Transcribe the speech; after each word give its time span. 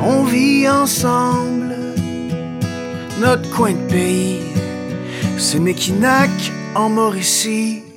On 0.00 0.22
vit 0.24 0.68
ensemble 0.68 1.74
notre 3.20 3.50
coin 3.50 3.72
de 3.72 3.90
pays, 3.90 4.40
c'est 5.36 5.58
Mekinac 5.58 6.30
en 6.74 6.88
Mauricie. 6.88 7.87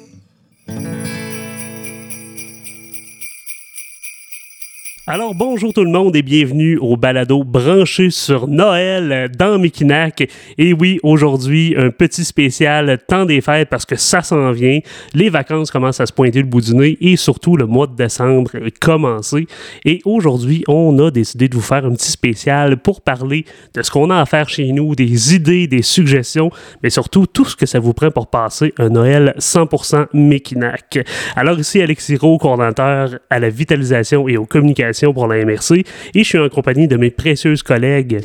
Alors 5.13 5.35
bonjour 5.35 5.73
tout 5.73 5.83
le 5.83 5.91
monde 5.91 6.15
et 6.15 6.21
bienvenue 6.21 6.77
au 6.77 6.95
balado 6.95 7.43
branché 7.43 8.11
sur 8.11 8.47
Noël 8.47 9.29
dans 9.37 9.59
Mekinac. 9.59 10.25
Et 10.57 10.71
oui, 10.71 11.01
aujourd'hui, 11.03 11.75
un 11.77 11.89
petit 11.89 12.23
spécial 12.23 12.97
temps 13.09 13.25
des 13.25 13.41
fêtes 13.41 13.67
parce 13.67 13.85
que 13.85 13.97
ça 13.97 14.21
s'en 14.21 14.53
vient. 14.53 14.79
Les 15.13 15.27
vacances 15.27 15.69
commencent 15.69 15.99
à 15.99 16.05
se 16.05 16.13
pointer 16.13 16.39
le 16.39 16.47
bout 16.47 16.61
du 16.61 16.73
nez 16.73 16.97
et 17.01 17.17
surtout 17.17 17.57
le 17.57 17.65
mois 17.65 17.87
de 17.87 17.95
décembre 17.97 18.51
commencer. 18.79 19.47
Et 19.83 19.99
aujourd'hui, 20.05 20.63
on 20.69 20.97
a 20.99 21.11
décidé 21.11 21.49
de 21.49 21.55
vous 21.55 21.61
faire 21.61 21.85
un 21.85 21.91
petit 21.91 22.11
spécial 22.11 22.77
pour 22.77 23.01
parler 23.01 23.43
de 23.73 23.81
ce 23.81 23.91
qu'on 23.91 24.11
a 24.11 24.21
à 24.21 24.25
faire 24.25 24.47
chez 24.47 24.71
nous, 24.71 24.95
des 24.95 25.35
idées, 25.35 25.67
des 25.67 25.81
suggestions, 25.81 26.51
mais 26.83 26.89
surtout 26.89 27.27
tout 27.27 27.43
ce 27.43 27.57
que 27.57 27.65
ça 27.65 27.79
vous 27.79 27.91
prend 27.91 28.11
pour 28.11 28.27
passer 28.27 28.73
un 28.77 28.87
Noël 28.87 29.33
100% 29.39 30.05
Mekinac. 30.13 30.99
Alors 31.35 31.59
ici, 31.59 31.81
Alexis 31.81 32.15
Rowe, 32.15 32.37
coordinateur 32.37 33.19
à 33.29 33.39
la 33.39 33.49
vitalisation 33.49 34.29
et 34.29 34.37
aux 34.37 34.45
communications 34.45 35.00
pour 35.09 35.27
la 35.27 35.43
MRC 35.43 35.83
et 36.13 36.23
je 36.23 36.23
suis 36.23 36.37
en 36.37 36.49
compagnie 36.49 36.87
de 36.87 36.97
mes 36.97 37.09
précieuses 37.09 37.63
collègues. 37.63 38.21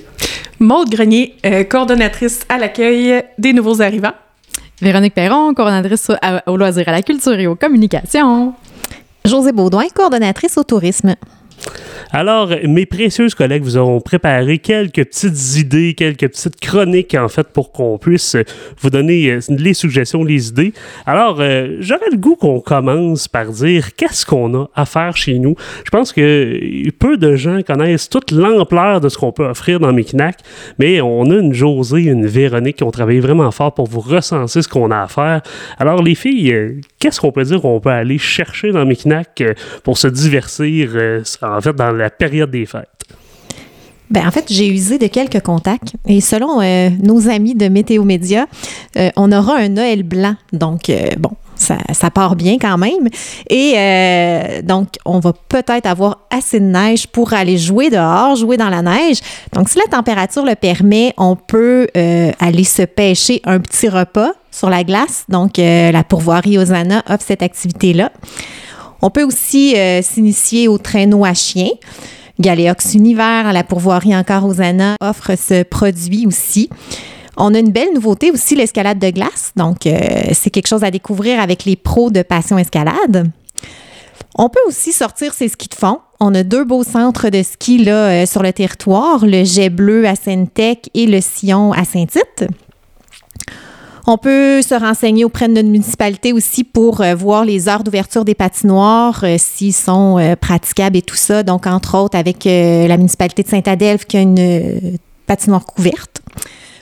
Maude 0.58 0.90
Grenier, 0.90 1.34
euh, 1.44 1.64
coordonnatrice 1.64 2.40
à 2.48 2.58
l'accueil 2.58 3.22
des 3.38 3.52
nouveaux 3.52 3.82
arrivants. 3.82 4.14
Véronique 4.80 5.14
Perron, 5.14 5.54
coordonnatrice 5.54 6.10
au 6.46 6.56
loisir 6.56 6.88
à 6.88 6.92
la 6.92 7.02
culture 7.02 7.38
et 7.38 7.46
aux 7.46 7.56
communications. 7.56 8.54
José 9.24 9.52
Baudouin, 9.52 9.88
coordonnatrice 9.94 10.56
au 10.58 10.64
tourisme. 10.64 11.14
Alors, 12.12 12.50
mes 12.64 12.86
précieuses 12.86 13.34
collègues 13.34 13.62
vous 13.62 13.76
ont 13.78 14.00
préparé 14.00 14.58
quelques 14.58 15.04
petites 15.04 15.56
idées, 15.56 15.94
quelques 15.94 16.28
petites 16.28 16.60
chroniques, 16.60 17.14
en 17.14 17.28
fait, 17.28 17.48
pour 17.48 17.72
qu'on 17.72 17.98
puisse 17.98 18.36
vous 18.80 18.90
donner 18.90 19.30
euh, 19.30 19.40
les 19.48 19.74
suggestions, 19.74 20.22
les 20.22 20.48
idées. 20.48 20.72
Alors, 21.04 21.38
euh, 21.40 21.76
j'aurais 21.80 22.10
le 22.10 22.16
goût 22.16 22.36
qu'on 22.36 22.60
commence 22.60 23.28
par 23.28 23.46
dire 23.46 23.94
qu'est-ce 23.96 24.24
qu'on 24.24 24.54
a 24.54 24.70
à 24.74 24.86
faire 24.86 25.16
chez 25.16 25.38
nous. 25.38 25.56
Je 25.84 25.90
pense 25.90 26.12
que 26.12 26.88
peu 26.98 27.16
de 27.16 27.34
gens 27.36 27.60
connaissent 27.62 28.08
toute 28.08 28.30
l'ampleur 28.30 29.00
de 29.00 29.08
ce 29.08 29.18
qu'on 29.18 29.32
peut 29.32 29.46
offrir 29.46 29.80
dans 29.80 29.92
Mekinac, 29.92 30.38
mais 30.78 31.00
on 31.00 31.30
a 31.30 31.34
une 31.34 31.52
Josée, 31.52 32.04
une 32.04 32.26
Véronique 32.26 32.76
qui 32.76 32.84
ont 32.84 32.90
travaillé 32.90 33.20
vraiment 33.20 33.50
fort 33.50 33.74
pour 33.74 33.88
vous 33.88 34.00
recenser 34.00 34.62
ce 34.62 34.68
qu'on 34.68 34.90
a 34.90 35.02
à 35.02 35.08
faire. 35.08 35.42
Alors, 35.78 36.02
les 36.02 36.14
filles, 36.14 36.52
euh, 36.52 36.80
qu'est-ce 36.98 37.20
qu'on 37.20 37.32
peut 37.32 37.44
dire 37.44 37.60
qu'on 37.60 37.80
peut 37.80 37.90
aller 37.90 38.18
chercher 38.18 38.70
dans 38.70 38.86
Mekinac 38.86 39.42
pour 39.82 39.98
se 39.98 40.08
divertir, 40.08 40.90
fait, 41.60 41.74
dans 41.74 41.92
la 41.92 42.10
période 42.10 42.50
des 42.50 42.66
fêtes? 42.66 42.88
Ben, 44.10 44.26
en 44.26 44.30
fait, 44.30 44.44
j'ai 44.48 44.68
usé 44.68 44.98
de 44.98 45.08
quelques 45.08 45.40
contacts 45.40 45.94
et 46.06 46.20
selon 46.20 46.60
euh, 46.60 46.90
nos 47.02 47.28
amis 47.28 47.54
de 47.54 47.68
Météo 47.68 48.04
Média, 48.04 48.46
euh, 48.96 49.10
on 49.16 49.32
aura 49.32 49.56
un 49.56 49.68
Noël 49.68 50.04
blanc. 50.04 50.36
Donc, 50.52 50.90
euh, 50.90 51.08
bon, 51.18 51.32
ça, 51.56 51.78
ça, 51.92 52.10
part 52.10 52.36
bien 52.36 52.56
quand 52.60 52.78
même. 52.78 53.08
Et 53.50 54.62
donc, 54.62 54.88
on 55.04 55.18
va 55.18 55.32
peut-être 55.32 55.86
avoir 55.86 56.18
assez 56.30 56.60
de 56.60 56.66
neige 56.66 57.08
pour 57.08 57.32
aller 57.32 57.58
jouer 57.58 57.90
dehors, 57.90 58.36
jouer 58.36 58.56
dans 58.56 58.68
la 58.68 58.82
neige. 58.82 59.18
Donc, 59.54 59.68
si 59.68 59.78
la 59.78 59.96
température 59.96 60.44
le 60.44 60.54
permet, 60.54 61.14
on 61.16 61.34
peut 61.34 61.88
aller 61.94 62.64
se 62.64 62.82
pêcher 62.82 63.40
un 63.44 63.58
petit 63.58 63.88
repas 63.88 64.32
sur 64.50 64.68
la 64.68 64.84
glace. 64.84 65.24
Donc, 65.30 65.56
la 65.56 66.04
pourvoirie 66.04 66.58
Osana 66.58 67.02
offre 67.08 67.24
cette 67.26 67.42
activité-là. 67.42 68.12
On 69.02 69.10
peut 69.10 69.24
aussi 69.24 69.76
euh, 69.76 70.02
s'initier 70.02 70.68
au 70.68 70.78
traîneau 70.78 71.24
à 71.24 71.34
chien. 71.34 71.68
Galéox 72.38 72.94
Univers, 72.94 73.46
à 73.46 73.52
la 73.52 73.64
pourvoirie 73.64 74.14
encore 74.14 74.44
aux 74.44 74.60
Anna, 74.60 74.96
offre 75.00 75.32
ce 75.36 75.62
produit 75.62 76.26
aussi. 76.26 76.68
On 77.36 77.54
a 77.54 77.58
une 77.58 77.70
belle 77.70 77.92
nouveauté 77.94 78.30
aussi, 78.30 78.54
l'escalade 78.54 78.98
de 78.98 79.10
glace. 79.10 79.52
Donc, 79.56 79.86
euh, 79.86 79.98
c'est 80.32 80.50
quelque 80.50 80.68
chose 80.68 80.84
à 80.84 80.90
découvrir 80.90 81.40
avec 81.40 81.64
les 81.64 81.76
pros 81.76 82.10
de 82.10 82.22
Passion 82.22 82.58
Escalade. 82.58 83.30
On 84.38 84.48
peut 84.48 84.60
aussi 84.66 84.92
sortir 84.92 85.32
ses 85.32 85.48
skis 85.48 85.68
de 85.68 85.74
fond. 85.74 86.00
On 86.20 86.34
a 86.34 86.42
deux 86.42 86.64
beaux 86.64 86.84
centres 86.84 87.28
de 87.28 87.42
ski 87.42 87.78
là, 87.84 88.22
euh, 88.22 88.26
sur 88.26 88.42
le 88.42 88.52
territoire, 88.52 89.24
le 89.24 89.44
Jet 89.44 89.70
Bleu 89.70 90.06
à 90.06 90.14
Sainte-Tech 90.14 90.78
et 90.94 91.06
le 91.06 91.20
Sillon 91.20 91.72
à 91.72 91.84
Saint-Tite. 91.84 92.46
On 94.08 94.18
peut 94.18 94.62
se 94.62 94.74
renseigner 94.74 95.24
auprès 95.24 95.48
de 95.48 95.54
notre 95.54 95.68
municipalité 95.68 96.32
aussi 96.32 96.62
pour 96.62 97.00
euh, 97.00 97.16
voir 97.16 97.44
les 97.44 97.68
heures 97.68 97.82
d'ouverture 97.82 98.24
des 98.24 98.36
patinoires, 98.36 99.24
euh, 99.24 99.34
s'ils 99.36 99.74
sont 99.74 100.18
euh, 100.18 100.36
praticables 100.36 100.96
et 100.96 101.02
tout 101.02 101.16
ça. 101.16 101.42
Donc, 101.42 101.66
entre 101.66 101.98
autres, 101.98 102.16
avec 102.16 102.44
la 102.44 102.96
municipalité 102.96 103.42
de 103.42 103.48
Saint-Adelphe 103.48 104.04
qui 104.04 104.16
a 104.16 104.20
une 104.20 104.98
patinoire 105.26 105.64
couverte 105.64 106.22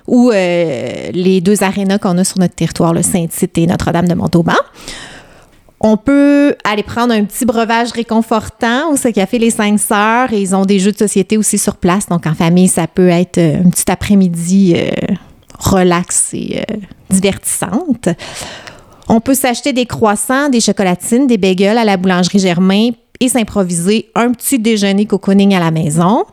ou 0.06 0.30
les 0.30 1.40
deux 1.40 1.62
arénas 1.62 1.96
qu'on 1.96 2.18
a 2.18 2.24
sur 2.24 2.38
notre 2.38 2.54
territoire, 2.54 2.92
le 2.92 3.02
Saint-Tite 3.02 3.56
et 3.56 3.66
Notre-Dame 3.66 4.06
de 4.06 4.12
Montauban. 4.12 4.52
On 5.80 5.96
peut 5.96 6.54
aller 6.62 6.82
prendre 6.82 7.14
un 7.14 7.24
petit 7.24 7.46
breuvage 7.46 7.92
réconfortant 7.92 8.92
au 8.92 9.12
Café 9.12 9.38
Les 9.38 9.50
Cinq 9.50 9.78
Sœurs 9.78 10.32
ils 10.32 10.54
ont 10.54 10.66
des 10.66 10.78
jeux 10.78 10.92
de 10.92 10.98
société 10.98 11.38
aussi 11.38 11.56
sur 11.56 11.76
place. 11.76 12.06
Donc, 12.06 12.26
en 12.26 12.34
famille, 12.34 12.68
ça 12.68 12.86
peut 12.86 13.08
être 13.08 13.38
un 13.38 13.70
petit 13.70 13.90
après-midi 13.90 14.76
relax 15.58 16.34
et 16.34 16.62
divertissante. 17.10 18.08
On 19.08 19.20
peut 19.20 19.34
s'acheter 19.34 19.72
des 19.72 19.86
croissants, 19.86 20.48
des 20.48 20.60
chocolatines, 20.60 21.26
des 21.26 21.38
bagels 21.38 21.78
à 21.78 21.84
la 21.84 21.96
boulangerie 21.96 22.38
Germain 22.38 22.90
et 23.20 23.28
s'improviser 23.28 24.10
un 24.14 24.32
petit 24.32 24.58
déjeuner 24.58 25.06
cocooning 25.06 25.54
à 25.54 25.60
la 25.60 25.70
maison. 25.70 26.24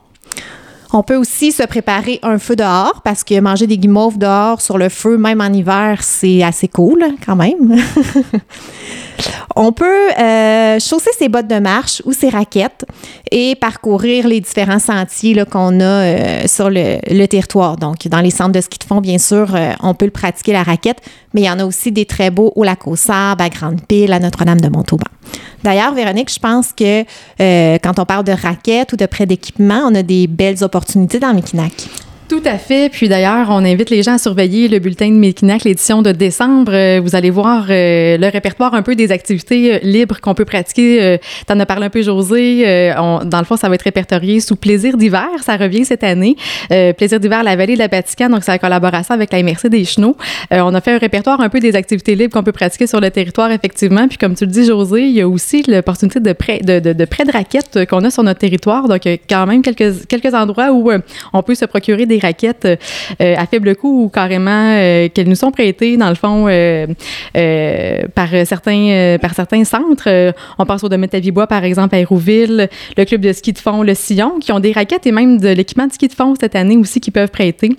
On 0.94 1.04
peut 1.04 1.16
aussi 1.16 1.52
se 1.52 1.64
préparer 1.64 2.20
un 2.22 2.38
feu 2.38 2.56
dehors 2.56 3.02
parce 3.04 3.24
que 3.24 3.40
manger 3.40 3.66
des 3.66 3.78
guimauves 3.78 4.18
dehors 4.18 4.60
sur 4.62 4.78
le 4.78 4.90
feu, 4.90 5.18
même 5.18 5.40
en 5.40 5.52
hiver, 5.52 6.00
c'est 6.02 6.44
assez 6.44 6.68
cool 6.68 7.04
quand 7.26 7.36
même. 7.38 7.78
On 9.56 9.72
peut 9.72 10.12
euh, 10.20 10.80
chausser 10.80 11.12
ses 11.18 11.30
bottes 11.30 11.48
de 11.48 11.60
marche 11.60 12.02
ou 12.06 12.14
ses 12.14 12.30
raquettes 12.30 12.86
et 13.30 13.56
parcourir 13.56 14.28
les 14.28 14.40
différents 14.40 14.80
sentiers 14.80 15.44
qu'on 15.50 15.80
a 15.80 15.84
euh, 15.84 16.48
sur 16.48 16.70
le, 16.70 17.26
territoire. 17.26 17.78
Donc, 17.78 18.08
dans 18.08 18.22
les 18.22 18.32
centres 18.32 18.54
de 18.54 18.62
ski 18.62 18.80
de 18.80 18.84
fond, 18.84 19.02
bien 19.02 19.18
sûr, 19.18 19.54
euh, 19.56 19.74
on 19.82 19.94
peut 19.94 20.06
le 20.06 20.12
pratiquer 20.12 20.54
la 20.54 20.64
raquette, 20.64 21.02
mais 21.34 21.42
il 21.42 21.46
y 21.46 21.50
en 21.50 21.60
a 21.60 21.66
aussi 21.66 21.92
des 21.92 22.06
très 22.06 22.32
beaux 22.32 22.52
au 22.56 22.64
lac 22.64 22.88
aux 22.88 22.96
Sables, 22.96 23.42
à 23.42 23.50
Grande-Pile, 23.50 24.14
à 24.14 24.20
Notre-Dame 24.20 24.62
de 24.62 24.70
Montauban. 24.70 25.06
D'ailleurs, 25.64 25.94
Véronique, 25.94 26.34
je 26.34 26.40
pense 26.40 26.72
que 26.74 27.04
quand 27.78 28.00
on 28.00 28.06
parle 28.06 28.24
de 28.24 28.32
raquettes 28.32 28.94
ou 28.94 28.96
de 28.98 29.06
prêt 29.06 29.26
d'équipement, 29.26 29.84
on 29.86 29.96
a 29.96 30.04
des 30.04 30.28
belles 30.28 30.64
opportunités 30.64 31.20
dans 31.20 31.34
Mekinac. 31.34 31.72
Tout 32.32 32.42
à 32.46 32.58
fait. 32.58 32.88
Puis 32.90 33.10
d'ailleurs, 33.10 33.48
on 33.50 33.66
invite 33.66 33.90
les 33.90 34.04
gens 34.04 34.14
à 34.14 34.18
surveiller 34.18 34.70
le 34.70 34.80
bulletin 34.80 35.10
de 35.10 35.18
Mekinac, 35.18 35.66
l'édition 35.66 36.02
de 36.02 36.14
décembre. 36.14 36.72
Euh, 36.74 37.02
vous 37.04 37.14
allez 37.14 37.30
voir 37.30 37.66
euh, 37.70 38.18
le 38.18 38.30
répertoire 38.30 38.74
un 38.74 38.84
peu 38.84 38.96
des 38.96 39.12
activités 39.12 39.74
euh, 39.74 39.80
libres 39.84 40.22
qu'on 40.22 40.34
peut 40.34 40.46
pratiquer. 40.46 41.20
tu 41.46 41.54
en 41.54 41.60
as 41.60 41.66
parlé 41.66 41.88
un 41.88 41.90
peu, 41.90 42.02
José. 42.02 42.94
dans 42.96 43.40
le 43.40 43.44
fond, 43.44 43.58
ça 43.58 43.68
va 43.68 43.76
être 43.76 43.82
répertorié 43.82 44.40
sous 44.40 44.56
Plaisir 44.56 44.96
d'hiver. 44.96 45.28
Ça 45.46 45.58
revient 45.58 45.84
cette 45.84 46.06
année. 46.06 46.38
Plaisir 46.70 47.20
d'hiver, 47.20 47.44
la 47.44 47.58
vallée 47.58 47.74
de 47.74 47.80
la 47.80 47.90
Vatican. 47.90 48.30
Donc, 48.30 48.46
c'est 48.46 48.52
la 48.54 48.60
collaboration 48.60 49.14
avec 49.14 49.34
la 49.34 49.44
MRC 49.44 49.68
des 49.68 49.84
Chenaux. 49.84 50.16
on 50.52 50.74
a 50.74 50.80
fait 50.80 50.94
un 50.94 51.00
répertoire 51.00 51.42
un 51.42 51.50
peu 51.50 51.60
des 51.60 51.76
activités 51.76 52.16
libres 52.16 52.32
qu'on 52.32 52.44
peut 52.44 52.54
pratiquer 52.54 52.88
sur 52.88 53.02
le 53.02 53.12
territoire, 53.12 53.52
effectivement. 53.52 54.08
Puis 54.08 54.18
comme 54.18 54.36
tu 54.36 54.46
le 54.46 54.52
dis, 54.52 54.64
José, 54.64 55.02
il 55.02 55.12
y 55.12 55.22
a 55.22 55.28
aussi 55.28 55.64
l'opportunité 55.68 56.22
de 56.22 56.32
prêt 56.32 56.60
de, 56.60 57.06
prêt 57.06 57.26
de 57.26 57.32
raquettes 57.34 57.86
qu'on 57.90 58.06
a 58.06 58.10
sur 58.10 58.24
notre 58.24 58.40
territoire. 58.40 58.88
Donc, 58.88 59.02
quand 59.30 59.46
même 59.48 59.62
quelques, 59.62 60.08
quelques 60.08 60.34
endroits 60.34 60.72
où 60.72 60.92
on 61.34 61.44
peut 61.44 61.56
se 61.56 61.66
procurer 61.66 62.06
des 62.06 62.21
raquettes 62.22 62.66
euh, 62.66 63.36
à 63.38 63.46
faible 63.46 63.76
coût 63.76 64.04
ou 64.04 64.10
carrément 64.10 64.76
euh, 64.76 65.10
qu'elles 65.10 65.28
nous 65.28 65.36
sont 65.36 65.52
prêtées, 65.52 65.98
dans 65.98 66.10
le 66.10 66.16
fond, 66.16 66.48
euh, 66.48 66.88
par, 68.16 68.30
certains, 68.46 69.18
par 69.22 69.34
certains 69.34 69.64
centres. 69.64 70.34
on 70.58 70.66
pense 70.66 70.84
au 70.84 70.90
domaine 70.90 71.10
de 71.12 71.32
bois 71.32 71.48
par 71.48 71.64
exemple, 71.64 71.96
à 71.96 72.00
Hérouville, 72.00 72.70
le 72.98 73.06
club 73.06 73.22
de 73.22 73.34
ski 73.34 73.54
de 73.54 73.60
fond, 73.60 73.84
le 73.84 73.94
Sillon, 73.94 74.40
qui 74.40 74.52
ont 74.52 74.60
des 74.60 74.72
raquettes 74.72 75.08
et 75.08 75.12
même 75.12 75.40
de 75.40 75.50
l'équipement 75.50 75.88
de 75.88 75.94
ski 75.94 76.08
de 76.08 76.14
fond 76.14 76.34
cette 76.40 76.56
année 76.56 76.78
aussi 76.78 77.00
qui 77.00 77.12
peuvent 77.12 77.32
prêter. 77.32 77.72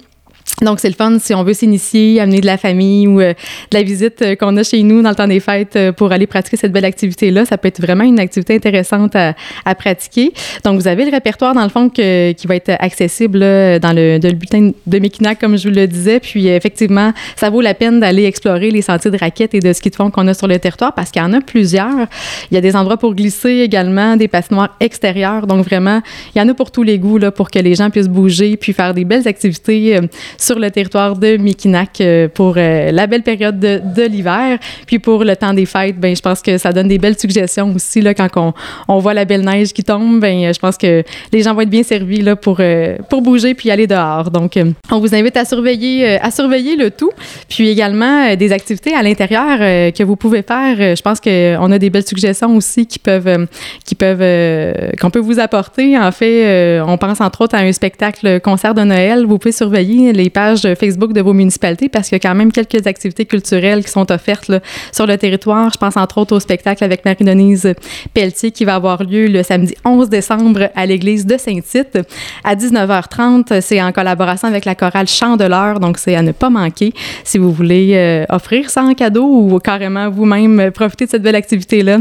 Donc, 0.60 0.80
c'est 0.80 0.88
le 0.88 0.94
fun 0.94 1.18
si 1.18 1.34
on 1.34 1.42
veut 1.42 1.54
s'initier, 1.54 2.20
amener 2.20 2.40
de 2.40 2.46
la 2.46 2.56
famille 2.56 3.06
ou 3.06 3.20
euh, 3.20 3.32
de 3.32 3.76
la 3.76 3.82
visite 3.82 4.22
euh, 4.22 4.36
qu'on 4.36 4.56
a 4.56 4.62
chez 4.62 4.82
nous 4.82 5.02
dans 5.02 5.08
le 5.08 5.14
temps 5.14 5.26
des 5.26 5.40
fêtes 5.40 5.76
euh, 5.76 5.92
pour 5.92 6.12
aller 6.12 6.26
pratiquer 6.26 6.56
cette 6.56 6.72
belle 6.72 6.84
activité-là. 6.84 7.44
Ça 7.46 7.58
peut 7.58 7.68
être 7.68 7.80
vraiment 7.80 8.04
une 8.04 8.20
activité 8.20 8.54
intéressante 8.54 9.16
à, 9.16 9.34
à, 9.64 9.74
pratiquer. 9.74 10.32
Donc, 10.64 10.80
vous 10.80 10.86
avez 10.86 11.04
le 11.04 11.10
répertoire, 11.10 11.54
dans 11.54 11.62
le 11.62 11.68
fond, 11.68 11.88
que, 11.88 12.32
qui 12.32 12.46
va 12.46 12.56
être 12.56 12.70
accessible 12.78 13.40
dans 13.40 13.94
le, 13.94 14.18
de 14.18 14.28
le 14.28 14.34
bulletin 14.34 14.70
de 14.86 14.98
Mekinac, 14.98 15.40
comme 15.40 15.56
je 15.56 15.68
vous 15.68 15.74
le 15.74 15.86
disais. 15.86 16.20
Puis, 16.20 16.46
effectivement, 16.46 17.12
ça 17.36 17.50
vaut 17.50 17.60
la 17.60 17.74
peine 17.74 17.98
d'aller 17.98 18.24
explorer 18.24 18.70
les 18.70 18.82
sentiers 18.82 19.10
de 19.10 19.18
raquettes 19.18 19.54
et 19.54 19.60
de 19.60 19.72
ski 19.72 19.90
de 19.90 19.96
fond 19.96 20.10
qu'on 20.10 20.28
a 20.28 20.34
sur 20.34 20.46
le 20.46 20.58
territoire 20.58 20.94
parce 20.94 21.10
qu'il 21.10 21.22
y 21.22 21.24
en 21.24 21.32
a 21.32 21.40
plusieurs. 21.40 22.06
Il 22.50 22.54
y 22.54 22.56
a 22.56 22.60
des 22.60 22.76
endroits 22.76 22.98
pour 22.98 23.14
glisser 23.14 23.60
également, 23.60 24.16
des 24.16 24.28
patinoires 24.28 24.76
extérieures. 24.80 25.46
Donc, 25.46 25.64
vraiment, 25.64 26.02
il 26.34 26.38
y 26.38 26.42
en 26.42 26.48
a 26.48 26.54
pour 26.54 26.70
tous 26.70 26.82
les 26.82 26.98
goûts, 26.98 27.18
là, 27.18 27.30
pour 27.30 27.50
que 27.50 27.58
les 27.58 27.74
gens 27.74 27.90
puissent 27.90 28.08
bouger 28.08 28.56
puis 28.56 28.72
faire 28.72 28.94
des 28.94 29.04
belles 29.04 29.26
activités 29.26 29.98
sur 30.42 30.58
le 30.58 30.70
territoire 30.70 31.16
de 31.16 31.36
Mikinac 31.36 32.02
pour 32.34 32.54
la 32.56 33.06
belle 33.06 33.22
période 33.22 33.58
de, 33.58 34.02
l'hiver. 34.02 34.58
Puis 34.86 34.98
pour 34.98 35.24
le 35.24 35.36
temps 35.36 35.54
des 35.54 35.66
fêtes, 35.66 35.98
ben, 35.98 36.14
je 36.14 36.20
pense 36.20 36.42
que 36.42 36.58
ça 36.58 36.72
donne 36.72 36.88
des 36.88 36.98
belles 36.98 37.18
suggestions 37.18 37.72
aussi 37.74 38.00
là, 38.00 38.14
quand 38.14 38.28
on, 38.36 38.52
on 38.88 38.98
voit 38.98 39.14
la 39.14 39.24
belle 39.24 39.44
neige 39.44 39.72
qui 39.72 39.84
tombe. 39.84 40.20
Ben, 40.20 40.52
je 40.52 40.58
pense 40.58 40.76
que 40.76 41.04
les 41.32 41.42
gens 41.42 41.54
vont 41.54 41.60
être 41.60 41.70
bien 41.70 41.82
servis 41.82 42.20
là, 42.20 42.36
pour, 42.36 42.60
pour 43.08 43.22
bouger 43.22 43.54
puis 43.54 43.70
aller 43.70 43.86
dehors. 43.86 44.30
Donc, 44.30 44.58
on 44.90 44.98
vous 44.98 45.14
invite 45.14 45.36
à 45.36 45.44
surveiller, 45.44 46.18
à 46.18 46.30
surveiller 46.30 46.76
le 46.76 46.90
tout. 46.90 47.12
Puis 47.48 47.68
également 47.68 48.34
des 48.34 48.52
activités 48.52 48.94
à 48.94 49.02
l'intérieur 49.02 49.58
que 49.92 50.02
vous 50.02 50.16
pouvez 50.16 50.42
faire. 50.42 50.96
Je 50.96 51.02
pense 51.02 51.20
qu'on 51.20 51.72
a 51.72 51.78
des 51.78 51.90
belles 51.90 52.06
suggestions 52.06 52.56
aussi 52.56 52.86
qui 52.86 52.98
peuvent, 52.98 53.46
qui 53.84 53.94
peuvent, 53.94 54.96
qu'on 55.00 55.10
peut 55.10 55.20
vous 55.20 55.38
apporter. 55.38 55.96
En 55.98 56.10
fait, 56.10 56.80
on 56.80 56.98
pense 56.98 57.20
entre 57.20 57.42
autres 57.42 57.54
à 57.54 57.58
un 57.58 57.72
spectacle 57.72 58.40
concert 58.40 58.74
de 58.74 58.82
Noël. 58.82 59.24
Vous 59.26 59.38
pouvez 59.38 59.52
surveiller 59.52 60.12
les 60.12 60.30
pages 60.32 60.66
Facebook 60.74 61.12
de 61.12 61.20
vos 61.20 61.32
municipalités 61.32 61.88
parce 61.88 62.08
qu'il 62.08 62.16
y 62.16 62.20
a 62.24 62.28
quand 62.28 62.34
même 62.34 62.50
quelques 62.50 62.86
activités 62.86 63.24
culturelles 63.24 63.84
qui 63.84 63.90
sont 63.90 64.10
offertes 64.10 64.50
sur 64.90 65.06
le 65.06 65.16
territoire. 65.16 65.70
Je 65.72 65.78
pense 65.78 65.96
entre 65.96 66.18
autres 66.18 66.34
au 66.34 66.40
spectacle 66.40 66.82
avec 66.82 67.04
Marie-Denise 67.04 67.74
Pelletier 68.14 68.50
qui 68.50 68.64
va 68.64 68.74
avoir 68.74 69.04
lieu 69.04 69.26
le 69.26 69.42
samedi 69.42 69.74
11 69.84 70.08
décembre 70.08 70.70
à 70.74 70.86
l'église 70.86 71.26
de 71.26 71.36
Saint-Tite 71.36 71.98
à 72.44 72.56
19h30. 72.56 73.60
C'est 73.60 73.80
en 73.80 73.92
collaboration 73.92 74.48
avec 74.48 74.64
la 74.64 74.74
chorale 74.74 75.08
Chandeleur, 75.08 75.78
donc 75.78 75.98
c'est 75.98 76.16
à 76.16 76.22
ne 76.22 76.32
pas 76.32 76.50
manquer 76.50 76.92
si 77.24 77.38
vous 77.38 77.52
voulez 77.52 77.92
euh, 77.94 78.24
offrir 78.28 78.70
ça 78.70 78.82
en 78.82 78.94
cadeau 78.94 79.24
ou 79.24 79.58
carrément 79.58 80.10
vous-même 80.10 80.70
profiter 80.72 81.06
de 81.06 81.10
cette 81.10 81.22
belle 81.22 81.36
activité-là. 81.36 81.98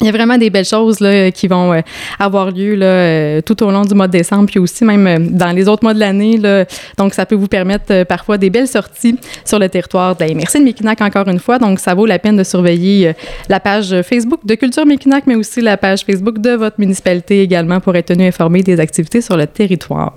Il 0.00 0.06
y 0.06 0.08
a 0.08 0.12
vraiment 0.12 0.38
des 0.38 0.48
belles 0.50 0.64
choses 0.64 1.00
là, 1.00 1.30
qui 1.30 1.46
vont 1.46 1.72
euh, 1.72 1.80
avoir 2.18 2.50
lieu 2.50 2.74
là, 2.74 2.86
euh, 2.86 3.40
tout 3.42 3.62
au 3.62 3.70
long 3.70 3.82
du 3.82 3.94
mois 3.94 4.06
de 4.06 4.12
décembre, 4.12 4.46
puis 4.46 4.58
aussi 4.58 4.84
même 4.84 5.06
euh, 5.06 5.18
dans 5.18 5.52
les 5.52 5.68
autres 5.68 5.82
mois 5.82 5.92
de 5.92 5.98
l'année. 5.98 6.40
Donc, 6.96 7.12
ça 7.12 7.26
peut 7.26 7.34
vous 7.34 7.48
permettre 7.48 8.04
parfois 8.04 8.38
des 8.38 8.50
belles 8.50 8.68
sorties 8.68 9.16
sur 9.44 9.58
le 9.58 9.68
territoire 9.68 10.16
de 10.16 10.24
la 10.24 10.34
MRC 10.34 10.58
de 10.58 10.64
Mekinac, 10.64 11.00
encore 11.00 11.28
une 11.28 11.38
fois. 11.38 11.58
Donc, 11.58 11.80
ça 11.80 11.94
vaut 11.94 12.06
la 12.06 12.18
peine 12.18 12.36
de 12.36 12.44
surveiller 12.44 13.12
la 13.48 13.60
page 13.60 13.94
Facebook 14.02 14.40
de 14.44 14.54
Culture 14.54 14.86
Mekinac, 14.86 15.24
mais 15.26 15.34
aussi 15.34 15.60
la 15.60 15.76
page 15.76 16.02
Facebook 16.04 16.38
de 16.38 16.50
votre 16.50 16.76
municipalité 16.78 17.42
également 17.42 17.80
pour 17.80 17.94
être 17.96 18.06
tenu 18.06 18.26
informé 18.26 18.62
des 18.62 18.80
activités 18.80 19.20
sur 19.20 19.36
le 19.36 19.46
territoire. 19.46 20.14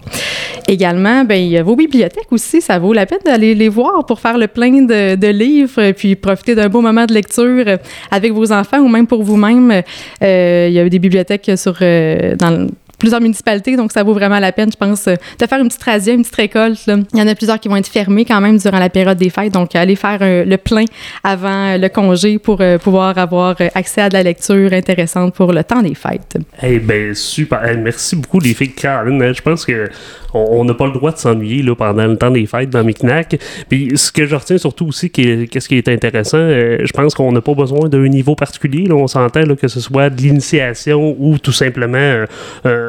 Également, 0.68 1.26
ben, 1.26 1.36
il 1.36 1.50
y 1.50 1.58
a 1.58 1.64
vos 1.64 1.76
bibliothèques 1.76 2.32
aussi. 2.32 2.62
Ça 2.62 2.80
vaut 2.80 2.94
la 2.94 3.06
peine 3.06 3.20
d'aller 3.26 3.54
les 3.54 3.70
voir 3.70 4.06
pour 4.06 4.20
faire 4.20 4.38
le 4.38 4.48
plein 4.48 4.84
de, 4.84 5.16
de 5.16 5.28
livres, 5.28 5.92
puis 5.92 6.16
profiter 6.16 6.56
d'un 6.56 6.70
beau 6.70 6.82
moment 6.82 7.06
de 7.06 7.14
lecture 7.14 7.66
avec 8.12 8.32
vos 8.32 8.52
enfants 8.52 8.80
ou 8.80 8.88
même 8.88 9.08
pour 9.08 9.24
vous-même 9.24 9.63
euh, 9.72 10.66
il 10.70 10.74
y 10.74 10.80
a 10.80 10.90
des 10.90 11.00
bibliothèques 11.00 11.52
sur, 11.56 11.78
euh, 11.82 12.36
dans 12.36 12.68
plusieurs 13.04 13.20
municipalités, 13.20 13.76
donc 13.76 13.92
ça 13.92 14.02
vaut 14.02 14.14
vraiment 14.14 14.40
la 14.40 14.54
peine, 14.54 14.72
je 14.72 14.78
pense, 14.78 15.08
euh, 15.08 15.16
de 15.38 15.46
faire 15.46 15.60
une 15.60 15.68
petite 15.68 15.84
radio, 15.84 16.14
une 16.14 16.22
petite 16.22 16.38
récolte. 16.38 16.80
Il 16.88 17.20
y 17.20 17.22
en 17.22 17.28
a 17.28 17.36
plusieurs 17.36 17.60
qui 17.60 17.68
vont 17.68 17.76
être 17.76 17.90
fermés 17.90 18.24
quand 18.24 18.40
même 18.40 18.58
durant 18.58 18.80
la 18.80 18.90
période 18.90 19.18
des 19.18 19.30
fêtes, 19.30 19.52
donc 19.52 19.76
allez 19.76 19.98
faire 19.98 20.20
le 20.22 20.56
plein 20.56 20.86
avant 21.22 21.76
le 21.76 21.90
congé 21.90 22.40
pour 22.40 22.62
pouvoir 22.82 23.18
avoir 23.18 23.58
accès 23.76 24.04
à 24.04 24.10
de 24.10 24.14
la 24.14 24.24
lecture 24.24 24.72
intéressante 24.72 25.34
pour 25.34 25.52
le 25.52 25.66
temps 25.66 25.82
des 25.82 25.96
fêtes. 25.96 26.38
Eh 26.62 26.80
bien, 26.80 27.12
super. 27.14 27.62
merci 27.78 28.16
beaucoup, 28.16 28.40
les 28.40 28.54
filles 28.54 28.72
Caroline. 28.72 29.34
Je 29.34 29.42
pense 29.42 29.66
que 29.66 29.90
on 30.34 30.64
n'a 30.66 30.74
pas 30.74 30.88
le 30.88 30.94
droit 30.94 31.12
de 31.12 31.18
s'ennuyer 31.18 31.64
pendant 31.76 32.08
le 32.08 32.18
temps 32.18 32.32
des 32.32 32.46
fêtes 32.46 32.70
dans 32.70 32.84
Micnac. 32.84 33.38
Puis 33.70 33.92
ce 33.96 34.12
que 34.12 34.26
je 34.26 34.36
retiens 34.36 34.58
surtout 34.58 34.88
aussi, 34.88 35.10
qu'est-ce 35.10 35.68
qui 35.68 35.78
est 35.78 35.88
intéressant, 35.88 36.38
euh, 36.38 36.80
je 36.84 36.92
pense 36.92 37.14
qu'on 37.14 37.32
n'a 37.32 37.42
pas 37.42 37.54
besoin 37.54 37.90
d'un 37.90 38.08
niveau 38.08 38.36
particulier. 38.36 38.86
Là, 38.86 38.96
on 38.96 39.08
s'entend 39.08 39.44
que 39.56 39.68
ce 39.68 39.80
soit 39.80 40.10
de 40.10 40.22
l'initiation 40.22 41.16
ou 41.20 41.38
tout 41.38 41.52
simplement 41.52 42.26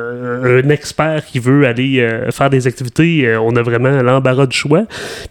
euh, 0.04 0.44
euh, 0.44 0.62
un 0.62 0.68
expert 0.70 1.24
qui 1.26 1.38
veut 1.38 1.66
aller 1.66 2.06
faire 2.30 2.50
des 2.50 2.66
activités. 2.66 3.36
on 3.38 3.56
a 3.56 3.62
vraiment 3.62 4.02
l'embarras 4.02 4.46
du 4.46 4.56
choix. 4.56 4.84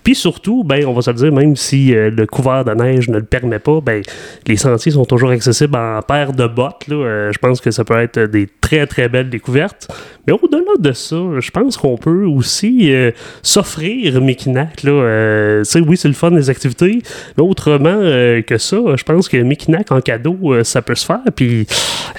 Puis 0.04 0.16
surtout, 0.16 0.64
ben, 0.64 0.86
on 0.86 0.94
va 0.94 1.02
se 1.02 1.12
dire, 1.12 1.32
même 1.32 1.56
si 1.56 1.94
le 1.94 2.26
couvert 2.26 2.66
de 2.66 2.74
neige 2.74 3.10
ne 3.10 3.18
le 3.18 3.24
permet 3.24 3.60
pas, 3.60 3.80
ben, 3.82 4.02
les 4.48 4.58
sentiers 4.58 4.92
sont 4.92 5.06
toujours 5.06 5.30
accessibles 5.30 5.76
en 5.76 6.02
paire 6.02 6.34
de 6.34 6.48
bottes. 6.48 6.88
Là. 6.88 7.32
je 7.32 7.38
pense 7.38 7.62
que 7.62 7.72
ça 7.72 7.84
peut 7.84 8.00
être 8.00 8.20
des 8.20 8.48
très 8.62 8.88
très 8.88 9.10
belles 9.10 9.30
découvertes. 9.30 9.88
Mais 10.26 10.34
au-delà 10.34 10.74
de 10.80 10.92
ça, 10.94 11.18
je 11.40 11.52
pense 11.52 11.76
qu'on 11.76 11.98
peut 11.98 12.26
aussi 12.26 12.94
euh, 12.94 13.12
s'offrir 13.42 14.16
euh, 14.16 15.64
oui, 15.86 15.98
c'est 15.98 16.08
le 16.08 16.14
fun 16.14 16.32
des 16.32 16.50
activités, 16.50 17.02
mais 17.38 17.44
autrement 17.44 17.90
euh, 17.90 18.42
que 18.42 18.58
ça, 18.58 18.78
je 18.96 19.04
pense 19.04 19.28
que 19.28 19.38
Mekinac 19.38 19.92
en 19.92 20.00
cadeau, 20.00 20.64
ça 20.64 20.82
peut 20.82 20.96
se 20.96 21.06
faire. 21.06 21.20
Puis, 21.36 21.68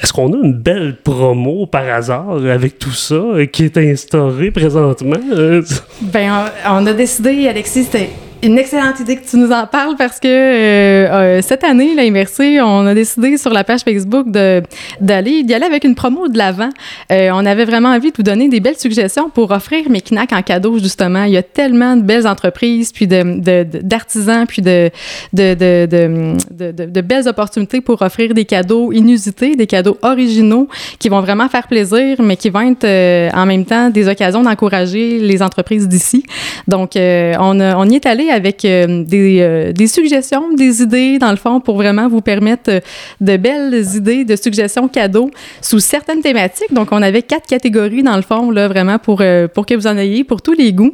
est-ce 0.02 0.12
qu'on 0.12 0.32
a 0.32 0.44
une 0.44 0.52
belle 0.52 0.96
promo 1.02 1.66
par 1.66 1.88
hasard? 1.88 2.33
Avec 2.36 2.78
tout 2.78 2.92
ça 2.92 3.22
qui 3.50 3.64
est 3.64 3.76
instauré 3.76 4.50
présentement? 4.50 5.20
ben, 6.00 6.50
on, 6.66 6.82
on, 6.82 6.86
a 6.86 6.92
décidé, 6.92 7.48
Alexis, 7.48 7.84
c'était 7.84 8.10
une 8.42 8.58
excellente 8.58 9.00
idée 9.00 9.16
que 9.16 9.26
tu 9.26 9.36
nous 9.36 9.50
en 9.52 9.66
parles 9.66 9.96
parce 9.96 10.20
que 10.20 10.28
euh, 10.28 11.08
euh, 11.10 11.42
cette 11.42 11.64
année, 11.64 11.94
la 11.94 12.04
on 12.64 12.86
a 12.86 12.94
décidé 12.94 13.36
sur 13.38 13.50
la 13.50 13.64
page 13.64 13.80
Facebook 13.80 14.30
de, 14.30 14.62
d'aller, 15.00 15.42
d'y 15.42 15.54
aller 15.54 15.64
avec 15.64 15.84
une 15.84 15.94
promo 15.94 16.28
de 16.28 16.36
l'avant. 16.36 16.68
Euh, 17.10 17.30
on 17.32 17.46
avait 17.46 17.64
vraiment 17.64 17.90
envie 17.90 18.10
de 18.10 18.16
vous 18.16 18.22
donner 18.22 18.48
des 18.48 18.60
belles 18.60 18.78
suggestions 18.78 19.30
pour 19.30 19.50
offrir 19.50 19.88
mes 19.88 20.00
knacks 20.00 20.32
en 20.32 20.42
cadeau, 20.42 20.78
justement. 20.78 21.24
Il 21.24 21.32
y 21.32 21.36
a 21.36 21.42
tellement 21.42 21.96
de 21.96 22.02
belles 22.02 22.26
entreprises, 22.26 22.92
puis 22.92 23.06
de, 23.06 23.62
d'artisans, 23.82 24.46
puis 24.46 24.62
de, 24.62 24.90
de, 25.32 25.54
de, 25.54 27.00
belles 27.00 27.28
opportunités 27.28 27.80
pour 27.80 28.02
offrir 28.02 28.34
des 28.34 28.44
cadeaux 28.44 28.92
inusités, 28.92 29.56
des 29.56 29.66
cadeaux 29.66 29.98
originaux 30.02 30.68
qui 30.98 31.08
vont 31.08 31.20
vraiment 31.20 31.48
faire 31.48 31.66
plaisir, 31.66 32.16
mais 32.20 32.36
qui 32.36 32.50
vont 32.50 32.72
être 32.72 33.34
en 33.34 33.46
même 33.46 33.64
temps 33.64 33.90
des 33.90 34.08
occasions 34.08 34.42
d'encourager 34.42 35.18
les 35.18 35.42
entreprises 35.42 35.88
d'ici. 35.88 36.24
Donc, 36.68 36.92
on, 36.96 37.60
on 37.60 37.88
y 37.88 37.96
est 37.96 38.06
allé 38.06 38.30
avec 38.34 38.64
euh, 38.64 39.04
des, 39.04 39.38
euh, 39.40 39.72
des, 39.72 39.86
suggestions, 39.86 40.52
des 40.54 40.82
idées, 40.82 41.18
dans 41.18 41.30
le 41.30 41.36
fond, 41.36 41.60
pour 41.60 41.76
vraiment 41.76 42.08
vous 42.08 42.20
permettre 42.20 42.70
euh, 42.70 42.80
de 43.20 43.36
belles 43.36 43.84
idées, 43.94 44.24
de 44.24 44.36
suggestions 44.36 44.88
cadeaux 44.88 45.30
sous 45.62 45.80
certaines 45.80 46.20
thématiques. 46.20 46.72
Donc, 46.72 46.88
on 46.90 47.00
avait 47.00 47.22
quatre 47.22 47.46
catégories, 47.46 48.02
dans 48.02 48.16
le 48.16 48.22
fond, 48.22 48.50
là, 48.50 48.68
vraiment 48.68 48.98
pour 48.98 49.18
que 49.18 49.74
vous 49.74 49.86
en 49.86 49.96
ayez 49.96 50.24
pour 50.24 50.42
tous 50.42 50.52
les 50.52 50.72
goûts. 50.72 50.92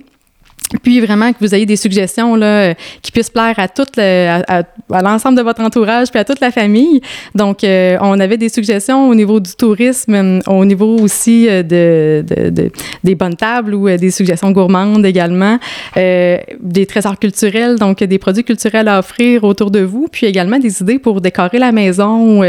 Puis 0.83 1.01
vraiment 1.01 1.33
que 1.33 1.39
vous 1.41 1.55
ayez 1.55 1.67
des 1.67 1.77
suggestions 1.77 2.37
là, 2.37 2.75
qui 3.03 3.11
puissent 3.11 3.31
plaire 3.31 3.55
à 3.59 3.69
toute 3.69 3.99
à, 3.99 4.63
l'ensemble 4.89 5.37
de 5.37 5.43
votre 5.43 5.61
entourage 5.63 6.11
puis 6.11 6.21
à 6.21 6.25
toute 6.25 6.41
la 6.41 6.51
famille. 6.51 7.01
Donc 7.35 7.65
euh, 7.65 7.97
on 8.01 8.19
avait 8.21 8.37
des 8.37 8.49
suggestions 8.49 9.09
au 9.09 9.15
niveau 9.15 9.41
du 9.41 9.53
tourisme, 9.53 10.41
au 10.47 10.65
niveau 10.65 10.99
aussi 10.99 11.49
euh, 11.49 11.63
de, 11.63 12.25
de, 12.51 12.71
des 13.03 13.15
bonnes 13.15 13.37
tables 13.37 13.75
ou 13.75 13.89
euh, 13.89 13.97
des 13.97 14.11
suggestions 14.11 14.53
gourmandes 14.53 15.05
également, 15.05 15.59
des 15.97 16.87
trésors 16.87 17.19
culturels 17.19 17.77
donc 17.77 18.03
des 18.03 18.19
produits 18.19 18.45
culturels 18.45 18.89
à 18.89 18.99
offrir 18.99 19.45
autour 19.45 19.71
de 19.71 19.81
vous, 19.81 20.09
puis 20.11 20.27
également 20.27 20.59
des 20.59 20.81
idées 20.83 20.99
pour 20.99 21.21
décorer 21.21 21.59
la 21.59 21.73
maison 21.73 22.41
ou, 22.41 22.45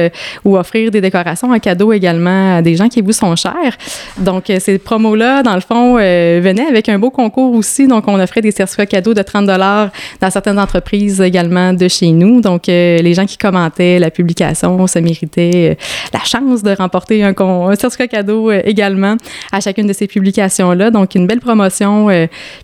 ou 0.45 0.57
offrir 0.57 0.91
des 0.91 1.01
décorations 1.01 1.51
en 1.51 1.59
cadeau 1.59 1.91
également 1.93 2.57
à 2.57 2.61
des 2.61 2.75
gens 2.75 2.87
qui 2.87 3.01
vous 3.01 3.11
sont 3.11 3.35
chers. 3.35 3.77
Donc 4.17 4.51
ces 4.59 4.77
promos 4.77 5.15
là 5.15 5.43
dans 5.43 5.55
le 5.55 5.61
fond 5.61 5.95
venaient 5.95 6.67
avec 6.67 6.89
un 6.89 6.99
beau 6.99 7.09
concours 7.09 7.53
aussi 7.53 7.87
donc 7.87 8.07
on 8.07 8.10
offrait 8.19 8.41
des 8.41 8.51
certificats 8.51 8.85
cadeaux 8.85 9.13
de 9.13 9.21
30 9.21 9.45
dollars 9.45 9.89
dans 10.19 10.29
certaines 10.29 10.59
entreprises 10.59 11.21
également 11.21 11.73
de 11.73 11.87
chez 11.87 12.11
nous. 12.11 12.41
Donc, 12.41 12.69
euh, 12.69 12.97
les 12.97 13.13
gens 13.13 13.25
qui 13.25 13.37
commentaient 13.37 13.99
la 13.99 14.11
publication, 14.11 14.87
ça 14.87 15.01
méritait 15.01 15.51
euh, 15.71 15.75
la 16.13 16.23
chance 16.23 16.63
de 16.63 16.71
remporter 16.71 17.23
un, 17.23 17.33
certificat 17.75 18.07
cadeau 18.07 18.49
euh, 18.49 18.61
également 18.65 19.15
à 19.51 19.59
chacune 19.59 19.87
de 19.87 19.93
ces 19.93 20.07
publications-là. 20.07 20.91
Donc, 20.91 21.15
une 21.15 21.27
belle 21.27 21.39
promotion. 21.39 22.07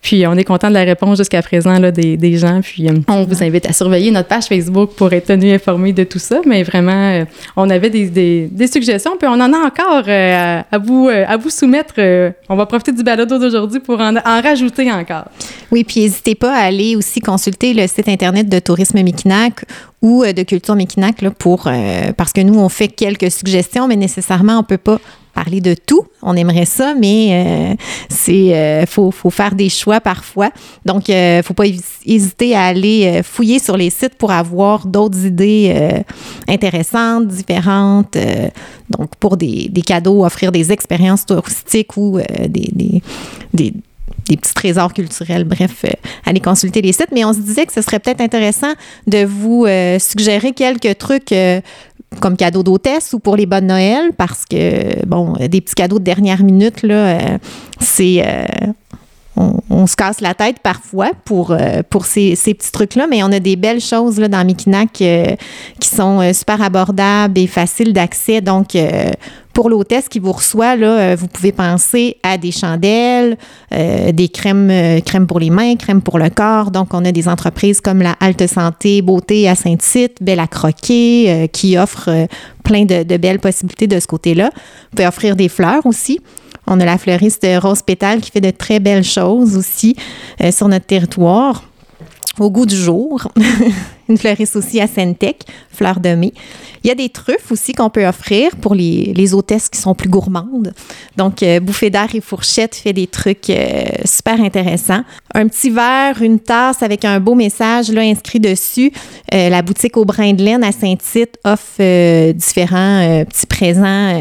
puis, 0.01 0.25
on 0.27 0.33
est 0.33 0.43
content 0.43 0.69
de 0.69 0.73
la 0.73 0.83
réponse 0.83 1.17
jusqu'à 1.17 1.41
présent 1.41 1.79
là, 1.79 1.91
des, 1.91 2.17
des, 2.17 2.37
gens. 2.37 2.61
Puis, 2.61 2.87
on 3.07 3.23
vous 3.23 3.43
invite 3.43 3.67
à 3.69 3.73
surveiller 3.73 4.11
notre 4.11 4.27
page 4.27 4.45
Facebook 4.45 4.91
pour 4.95 5.11
être 5.13 5.27
tenu 5.27 5.51
informé 5.51 5.93
de 5.93 6.03
tout 6.03 6.19
ça. 6.19 6.41
Mais 6.45 6.63
vraiment, 6.63 7.23
on 7.55 7.69
avait 7.69 7.89
des, 7.89 8.07
des, 8.07 8.47
des, 8.51 8.67
suggestions. 8.67 9.17
Puis, 9.17 9.27
on 9.27 9.39
en 9.39 9.53
a 9.53 9.57
encore 9.57 10.03
à, 10.07 10.77
vous, 10.77 11.09
à 11.09 11.37
vous 11.37 11.49
soumettre. 11.49 11.95
on 12.49 12.55
va 12.55 12.65
profiter 12.65 12.91
du 12.91 13.03
balado 13.03 13.37
d'aujourd'hui 13.37 13.79
pour 13.79 13.99
en, 13.99 14.15
en 14.15 14.41
rajouter 14.41 14.91
encore. 14.91 15.25
Oui, 15.71 15.83
puis 15.83 16.01
n'hésitez 16.01 16.35
pas 16.35 16.55
à 16.55 16.61
aller 16.61 16.95
aussi 16.95 17.19
consulter 17.19 17.73
le 17.73 17.87
site 17.87 18.07
internet 18.07 18.47
de 18.47 18.59
Tourisme 18.59 19.01
Mekinac 19.01 19.65
ou 20.01 20.23
euh, 20.23 20.31
de 20.31 20.43
Culture 20.43 20.75
Mekinac 20.75 21.27
pour 21.37 21.67
euh, 21.67 22.13
parce 22.15 22.31
que 22.31 22.41
nous 22.41 22.57
on 22.57 22.69
fait 22.69 22.87
quelques 22.87 23.31
suggestions, 23.31 23.87
mais 23.87 23.97
nécessairement 23.97 24.59
on 24.59 24.63
peut 24.63 24.77
pas 24.77 24.99
parler 25.33 25.61
de 25.61 25.75
tout. 25.75 26.07
On 26.23 26.35
aimerait 26.35 26.65
ça, 26.65 26.95
mais 26.95 27.29
euh, 27.31 27.75
c'est 28.09 28.85
faut, 28.87 29.11
faut, 29.11 29.29
faire 29.29 29.53
des 29.53 29.69
choix 29.69 30.01
parfois. 30.01 30.49
Donc, 30.83 31.09
ne 31.09 31.41
faut 31.43 31.53
pas 31.53 31.65
hésiter 32.05 32.55
à 32.55 32.63
aller 32.63 33.21
fouiller 33.23 33.59
sur 33.59 33.77
les 33.77 33.91
sites 33.91 34.15
pour 34.15 34.31
avoir 34.31 34.87
d'autres 34.87 35.25
idées 35.25 36.01
intéressantes, 36.47 37.27
différentes. 37.27 38.17
donc, 38.89 39.15
pour 39.19 39.37
des, 39.37 39.69
des, 39.69 39.81
cadeaux, 39.81 40.25
offrir 40.25 40.51
des 40.51 40.71
expériences 40.71 41.27
touristiques 41.27 41.97
ou 41.97 42.19
des, 42.49 42.71
des, 42.73 43.03
des 43.53 43.73
des 44.27 44.37
petits 44.37 44.53
trésors 44.53 44.93
culturels. 44.93 45.43
Bref, 45.43 45.83
euh, 45.85 45.89
allez 46.25 46.39
consulter 46.39 46.81
les 46.81 46.91
sites. 46.91 47.11
Mais 47.13 47.25
on 47.25 47.33
se 47.33 47.39
disait 47.39 47.65
que 47.65 47.73
ce 47.73 47.81
serait 47.81 47.99
peut-être 47.99 48.21
intéressant 48.21 48.73
de 49.07 49.25
vous 49.25 49.65
euh, 49.65 49.99
suggérer 49.99 50.53
quelques 50.53 50.97
trucs 50.97 51.31
euh, 51.31 51.61
comme 52.19 52.37
cadeau 52.37 52.63
d'hôtesse 52.63 53.13
ou 53.13 53.19
pour 53.19 53.35
les 53.35 53.45
bonnes 53.45 53.67
Noël 53.67 54.11
parce 54.17 54.45
que, 54.45 55.05
bon, 55.05 55.33
des 55.33 55.61
petits 55.61 55.75
cadeaux 55.75 55.99
de 55.99 56.03
dernière 56.03 56.43
minute, 56.43 56.83
là, 56.83 57.37
c'est. 57.79 58.23
On, 59.39 59.59
on 59.69 59.85
se 59.85 59.95
casse 59.95 60.19
la 60.19 60.33
tête 60.33 60.57
parfois 60.63 61.11
pour, 61.23 61.51
euh, 61.51 61.83
pour 61.87 62.07
ces, 62.07 62.35
ces 62.35 62.55
petits 62.55 62.71
trucs-là, 62.71 63.05
mais 63.07 63.21
on 63.21 63.31
a 63.31 63.39
des 63.39 63.55
belles 63.55 63.81
choses 63.81 64.19
là, 64.19 64.27
dans 64.27 64.43
Mikinac 64.43 64.91
qui 64.93 65.87
sont 65.87 66.33
super 66.33 66.59
abordables 66.63 67.37
et 67.37 67.45
faciles 67.45 67.93
d'accès. 67.93 68.41
Donc, 68.41 68.75
pour 69.57 69.71
l'hôtesse 69.71 70.07
qui 70.07 70.19
vous 70.19 70.33
reçoit, 70.33 70.75
là, 70.75 71.15
vous 71.15 71.25
pouvez 71.25 71.51
penser 71.51 72.17
à 72.21 72.37
des 72.37 72.51
chandelles, 72.51 73.39
des 73.71 74.29
crèmes, 74.29 75.01
crèmes 75.03 75.25
pour 75.25 75.39
les 75.39 75.49
mains, 75.49 75.75
crèmes 75.77 76.03
pour 76.03 76.19
le 76.19 76.29
corps. 76.29 76.69
Donc, 76.69 76.93
on 76.93 77.03
a 77.03 77.11
des 77.11 77.27
entreprises 77.27 77.81
comme 77.81 78.03
la 78.03 78.15
Halte 78.19 78.45
Santé 78.45 79.01
Beauté 79.01 79.49
à 79.49 79.55
Saint-Tite, 79.55 80.21
Belle 80.21 80.41
à 80.41 80.45
Croquer, 80.45 81.49
qui 81.51 81.75
offrent 81.75 82.27
plein 82.63 82.85
de, 82.85 83.01
de, 83.01 83.17
belles 83.17 83.39
possibilités 83.39 83.87
de 83.87 83.99
ce 83.99 84.05
côté-là. 84.05 84.51
Vous 84.53 84.97
pouvez 84.97 85.07
offrir 85.07 85.35
des 85.35 85.49
fleurs 85.49 85.87
aussi. 85.87 86.19
On 86.67 86.79
a 86.79 86.85
la 86.85 86.99
fleuriste 86.99 87.47
Rose 87.61 87.81
Pétale 87.81 88.19
qui 88.21 88.29
fait 88.29 88.41
de 88.41 88.51
très 88.51 88.79
belles 88.79 89.03
choses 89.03 89.57
aussi 89.57 89.95
euh, 90.43 90.51
sur 90.51 90.67
notre 90.67 90.85
territoire. 90.85 91.63
Au 92.39 92.51
goût 92.51 92.67
du 92.67 92.75
jour. 92.75 93.27
Une 94.09 94.17
fleuriste 94.17 94.55
aussi 94.55 94.79
à 94.79 94.87
Sentec, 94.87 95.43
fleur 95.71 95.99
de 95.99 96.15
mai. 96.15 96.33
Il 96.83 96.87
y 96.87 96.91
a 96.91 96.95
des 96.95 97.09
truffes 97.09 97.51
aussi 97.51 97.73
qu'on 97.73 97.89
peut 97.89 98.05
offrir 98.05 98.55
pour 98.55 98.75
les, 98.75 99.13
les, 99.15 99.33
hôtesses 99.33 99.69
qui 99.69 99.79
sont 99.79 99.95
plus 99.95 100.09
gourmandes. 100.09 100.73
Donc, 101.17 101.43
euh, 101.43 101.59
Bouffée 101.59 101.89
d'air 101.89 102.07
et 102.13 102.21
fourchette 102.21 102.75
fait 102.75 102.93
des 102.93 103.07
trucs 103.07 103.49
euh, 103.49 103.83
super 104.05 104.39
intéressants. 104.39 105.03
Un 105.33 105.47
petit 105.47 105.69
verre, 105.69 106.21
une 106.21 106.39
tasse 106.39 106.83
avec 106.83 107.03
un 107.03 107.19
beau 107.19 107.35
message 107.35 107.91
là, 107.91 108.01
inscrit 108.01 108.39
dessus. 108.39 108.91
la 109.31 109.61
boutique 109.61 109.97
au 109.97 110.05
brin 110.05 110.33
de 110.33 110.43
laine 110.43 110.63
à 110.63 110.71
Saint-Tite 110.71 111.37
offre 111.43 112.31
différents 112.33 113.23
petits 113.25 113.45
présents 113.45 114.19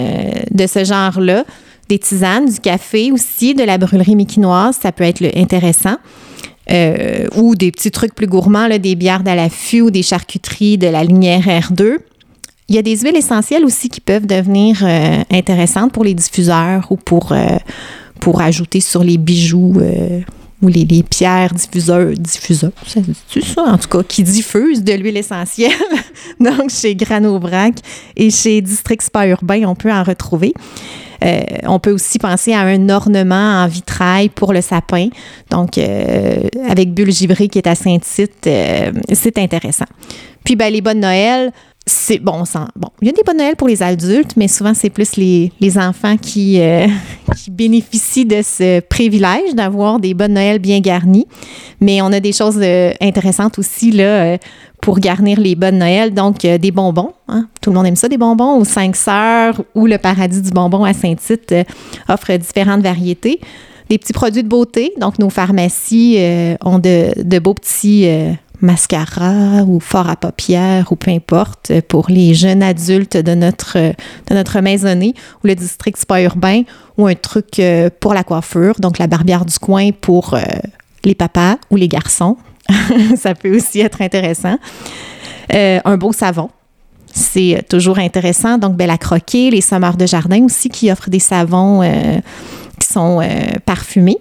de 0.50 0.66
ce 0.66 0.84
genre-là 0.84 1.44
des 1.88 1.98
tisanes, 1.98 2.46
du 2.46 2.60
café 2.60 3.12
aussi, 3.12 3.54
de 3.54 3.62
la 3.62 3.78
brûlerie 3.78 4.16
miquinoise, 4.16 4.76
ça 4.80 4.92
peut 4.92 5.04
être 5.04 5.22
intéressant. 5.36 5.96
Euh, 6.68 7.28
ou 7.36 7.54
des 7.54 7.70
petits 7.70 7.92
trucs 7.92 8.14
plus 8.14 8.26
gourmands, 8.26 8.66
là, 8.66 8.78
des 8.78 8.96
bières 8.96 9.22
à 9.26 9.36
l'affût 9.36 9.82
ou 9.82 9.90
des 9.90 10.02
charcuteries 10.02 10.78
de 10.78 10.88
la 10.88 11.04
lignée 11.04 11.38
R2. 11.38 11.98
Il 12.68 12.74
y 12.74 12.78
a 12.78 12.82
des 12.82 12.96
huiles 12.96 13.16
essentielles 13.16 13.64
aussi 13.64 13.88
qui 13.88 14.00
peuvent 14.00 14.26
devenir 14.26 14.78
euh, 14.82 15.22
intéressantes 15.30 15.92
pour 15.92 16.02
les 16.02 16.14
diffuseurs 16.14 16.90
ou 16.90 16.96
pour, 16.96 17.30
euh, 17.30 17.58
pour 18.20 18.40
ajouter 18.40 18.80
sur 18.80 19.04
les 19.04 19.16
bijoux 19.16 19.74
ou 20.60 20.68
les, 20.68 21.04
pierres 21.04 21.54
diffuseurs, 21.54 22.12
diffuseurs, 22.14 22.72
c'est 23.28 23.44
ça? 23.44 23.62
En 23.62 23.78
tout 23.78 23.88
cas, 23.88 24.02
qui 24.02 24.24
diffusent 24.24 24.82
de 24.82 24.94
l'huile 24.94 25.18
essentielle. 25.18 25.70
Donc, 26.40 26.70
chez 26.70 26.96
Granovrac 26.96 27.74
et 28.16 28.30
chez 28.30 28.60
District 28.60 29.02
Spa 29.02 29.28
Urbain, 29.28 29.62
on 29.66 29.76
peut 29.76 29.92
en 29.92 30.02
retrouver. 30.02 30.52
Euh, 31.24 31.40
on 31.64 31.78
peut 31.78 31.92
aussi 31.92 32.18
penser 32.18 32.52
à 32.52 32.60
un 32.60 32.88
ornement 32.88 33.62
en 33.62 33.66
vitrail 33.66 34.28
pour 34.28 34.52
le 34.52 34.60
sapin. 34.60 35.08
Donc, 35.50 35.78
euh, 35.78 36.42
avec 36.68 36.92
Bulle 36.92 37.12
Gibré 37.12 37.48
qui 37.48 37.58
est 37.58 37.66
à 37.66 37.74
Saint-Tite, 37.74 38.46
euh, 38.46 38.92
c'est 39.12 39.38
intéressant. 39.38 39.86
Puis, 40.44 40.56
ben, 40.56 40.72
les 40.72 40.80
bonnes 40.80 41.00
Noël, 41.00 41.52
c'est 41.88 42.18
bon, 42.18 42.42
bon, 42.74 42.88
il 43.00 43.06
y 43.06 43.10
a 43.10 43.12
des 43.12 43.22
bonnes 43.24 43.36
Noël 43.36 43.54
pour 43.54 43.68
les 43.68 43.80
adultes, 43.80 44.32
mais 44.36 44.48
souvent 44.48 44.74
c'est 44.74 44.90
plus 44.90 45.14
les, 45.14 45.52
enfants 45.78 46.16
qui, 46.16 46.60
qui, 47.36 47.50
bénéficient 47.52 48.24
de 48.24 48.42
ce 48.42 48.80
privilège 48.80 49.54
d'avoir 49.54 50.00
des 50.00 50.12
bonnes 50.12 50.34
Noël 50.34 50.58
bien 50.58 50.80
garnies. 50.80 51.28
Mais 51.80 52.02
on 52.02 52.06
a 52.06 52.18
des 52.18 52.32
choses 52.32 52.60
intéressantes 53.00 53.60
aussi 53.60 53.92
là 53.92 54.36
pour 54.86 55.00
garnir 55.00 55.40
les 55.40 55.56
bonnes 55.56 55.78
Noël. 55.78 56.14
Donc, 56.14 56.44
euh, 56.44 56.58
des 56.58 56.70
bonbons. 56.70 57.12
Hein. 57.26 57.48
Tout 57.60 57.70
le 57.70 57.76
monde 57.76 57.86
aime 57.86 57.96
ça, 57.96 58.08
des 58.08 58.18
bonbons. 58.18 58.56
Aux 58.60 58.64
Cinq 58.64 58.94
Sœurs 58.94 59.60
ou 59.74 59.88
le 59.88 59.98
Paradis 59.98 60.40
du 60.40 60.50
bonbon 60.50 60.84
à 60.84 60.92
Saint-Tite 60.92 61.50
euh, 61.50 61.64
offre 62.08 62.32
différentes 62.36 62.82
variétés. 62.82 63.40
Des 63.90 63.98
petits 63.98 64.12
produits 64.12 64.44
de 64.44 64.48
beauté. 64.48 64.92
Donc, 65.00 65.18
nos 65.18 65.28
pharmacies 65.28 66.18
euh, 66.18 66.54
ont 66.64 66.78
de, 66.78 67.38
beaux 67.40 67.54
petits 67.54 68.08
mascaras 68.60 69.64
ou 69.64 69.80
forts 69.80 70.08
à 70.08 70.14
paupières 70.14 70.92
ou 70.92 70.94
peu 70.94 71.10
importe 71.10 71.72
pour 71.88 72.06
les 72.08 72.34
jeunes 72.34 72.62
adultes 72.62 73.16
de 73.16 73.34
notre, 73.34 73.76
de 73.78 74.34
notre 74.34 74.60
maisonnée 74.60 75.14
ou 75.42 75.48
le 75.48 75.56
district 75.56 75.98
spa 75.98 76.22
urbain 76.22 76.62
ou 76.96 77.08
un 77.08 77.14
truc 77.16 77.60
pour 77.98 78.14
la 78.14 78.22
coiffure. 78.22 78.76
Donc, 78.78 78.98
la 78.98 79.08
barbière 79.08 79.44
du 79.46 79.58
coin 79.58 79.90
pour 80.00 80.38
les 81.04 81.14
papas 81.16 81.56
ou 81.70 81.76
les 81.76 81.88
garçons. 81.88 82.36
ça 83.16 83.34
peut 83.34 83.54
aussi 83.54 83.80
être 83.80 84.02
intéressant. 84.02 84.58
Euh, 85.54 85.80
un 85.84 85.96
beau 85.96 86.12
savon. 86.12 86.50
C'est 87.12 87.64
toujours 87.68 87.98
intéressant. 87.98 88.58
Donc, 88.58 88.76
belle 88.76 88.90
à 88.90 88.98
croquer. 88.98 89.50
Les 89.50 89.60
sommeurs 89.60 89.96
de 89.96 90.06
jardin 90.06 90.44
aussi 90.44 90.68
qui 90.68 90.90
offrent 90.90 91.10
des 91.10 91.18
savons 91.18 91.82
euh, 91.82 92.18
qui 92.78 92.88
sont 92.88 93.20
euh, 93.22 93.26
parfumés. 93.64 94.18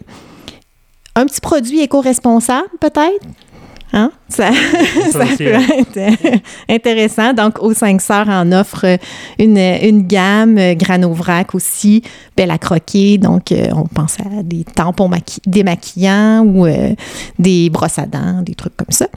Un 1.16 1.25
petit 1.25 1.42
produit 1.42 1.82
éco-responsable, 1.82 2.70
peut-être? 2.80 3.25
Hein? 3.98 4.12
Ça, 4.28 4.52
peut 5.38 5.46
être 5.46 5.98
euh, 5.98 6.38
intéressant. 6.70 7.32
Donc, 7.32 7.62
aux 7.62 7.74
5 7.74 8.02
sœurs 8.02 8.28
en 8.28 8.52
offre 8.52 8.86
une, 9.40 9.58
une 9.58 10.06
gamme, 10.06 10.58
euh, 10.58 10.74
Granovrac 10.74 11.56
aussi, 11.56 12.04
belle 12.36 12.52
à 12.52 12.58
croquer. 12.58 13.18
Donc, 13.18 13.54
euh, 13.54 13.70
on 13.74 13.86
pense 13.86 14.20
à 14.20 14.44
des 14.44 14.66
tampons 14.66 15.10
démaquillants 15.48 16.46
ou 16.46 16.68
des 17.40 17.70
brosses 17.70 17.98
à 17.98 18.06
dents, 18.06 18.42
des 18.42 18.56
trucs 18.56 18.75
comme 18.75 18.92
ça. 18.92 19.08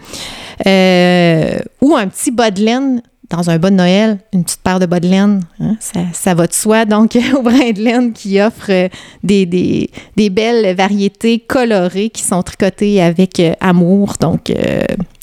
ou 1.81 1.97
un 1.97 2.07
petit 2.07 2.31
bas 2.31 2.53
de 2.53 2.63
laine 2.63 3.03
dans 3.31 3.51
un 3.51 3.59
bas 3.59 3.71
de 3.71 3.77
Noël, 3.77 4.19
une 4.33 4.43
petite 4.43 4.61
paire 4.61 4.81
de 4.81 4.87
bas 4.87 5.01
de 5.01 5.09
laine, 5.09 5.43
hein, 5.61 5.77
ça, 6.13 6.35
va 6.35 6.47
de 6.47 6.53
soi. 6.53 6.85
Donc, 6.85 7.17
au 7.37 7.43
brin 7.43 7.73
de 7.73 7.83
laine 7.83 8.13
qui 8.13 8.41
offre 8.41 8.71
euh, 8.71 8.89
des, 9.23 9.91
belles 10.17 10.75
variétés 10.75 11.41
colorées 11.41 12.11
qui 12.11 12.23
sont 12.23 12.43
tricotées 12.43 13.03
avec 13.03 13.39
euh, 13.41 13.53
amour. 13.61 14.15
Donc, 14.21 14.51
euh, 14.51 14.83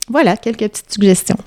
voilà, 0.09 0.37
quelques 0.37 0.69
petites 0.69 0.93
suggestions. 0.93 1.37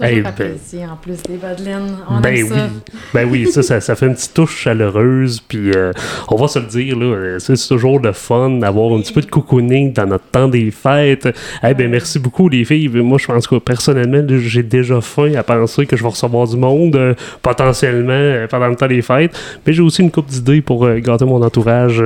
Toujours 0.00 0.32
ben, 0.38 0.90
en 0.90 0.96
plus 0.96 1.22
des 1.22 1.36
bas 1.36 1.54
de 1.54 1.64
laine. 1.64 1.96
On 2.08 2.20
ben, 2.20 2.32
oui. 2.32 2.48
Ça. 2.48 2.68
ben 3.12 3.28
oui, 3.30 3.46
ça, 3.46 3.62
ça, 3.62 3.80
ça, 3.80 3.94
fait 3.94 4.06
une 4.06 4.14
petite 4.14 4.32
touche 4.32 4.56
chaleureuse. 4.56 5.40
Puis 5.40 5.72
euh, 5.72 5.92
on 6.28 6.36
va 6.36 6.48
se 6.48 6.58
le 6.58 6.66
dire, 6.66 6.98
là, 6.98 7.04
euh, 7.04 7.38
c'est 7.38 7.56
toujours 7.68 8.00
le 8.00 8.12
fun 8.12 8.50
d'avoir 8.50 8.94
un 8.94 9.00
petit 9.00 9.12
peu 9.12 9.20
de 9.20 9.26
cocooning 9.26 9.92
dans 9.92 10.06
notre 10.06 10.24
temps 10.24 10.48
des 10.48 10.70
fêtes. 10.70 11.28
Eh 11.62 11.74
ben, 11.74 11.90
merci 11.90 12.18
beaucoup, 12.18 12.48
les 12.48 12.64
filles. 12.64 12.88
Moi, 12.88 13.18
je 13.18 13.26
pense 13.26 13.46
que 13.46 13.56
personnellement, 13.56 14.22
j'ai 14.28 14.62
déjà 14.62 15.00
faim 15.00 15.34
à 15.34 15.42
penser 15.42 15.84
que 15.84 15.96
je 15.96 16.02
vais 16.02 16.08
recevoir 16.08 16.48
du 16.48 16.56
monde 16.56 16.96
euh, 16.96 17.14
potentiellement 17.42 18.46
pendant 18.48 18.68
le 18.68 18.76
temps 18.76 18.88
des 18.88 19.02
fêtes. 19.02 19.38
Mais 19.66 19.72
j'ai 19.74 19.82
aussi 19.82 20.02
une 20.02 20.10
coupe 20.10 20.28
d'idées 20.28 20.62
pour 20.62 20.88
gâter 21.00 21.26
mon 21.26 21.42
entourage 21.42 22.02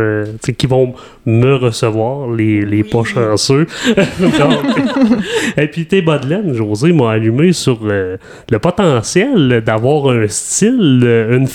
qui 0.58 0.66
vont 0.66 0.94
me 1.26 1.54
recevoir, 1.54 2.30
les, 2.30 2.62
les 2.62 2.82
pas 2.82 3.04
chanceux. 3.04 3.66
et 5.56 5.66
puis 5.68 5.86
tes 5.86 6.02
laine, 6.02 6.54
José 6.54 6.92
m'a 6.92 7.12
allumé 7.12 7.52
sur 7.52 7.83
le, 7.84 8.58
potentiel 8.58 9.62
d'avoir 9.64 10.08
un 10.08 10.26
style, 10.28 11.02
une 11.30 11.48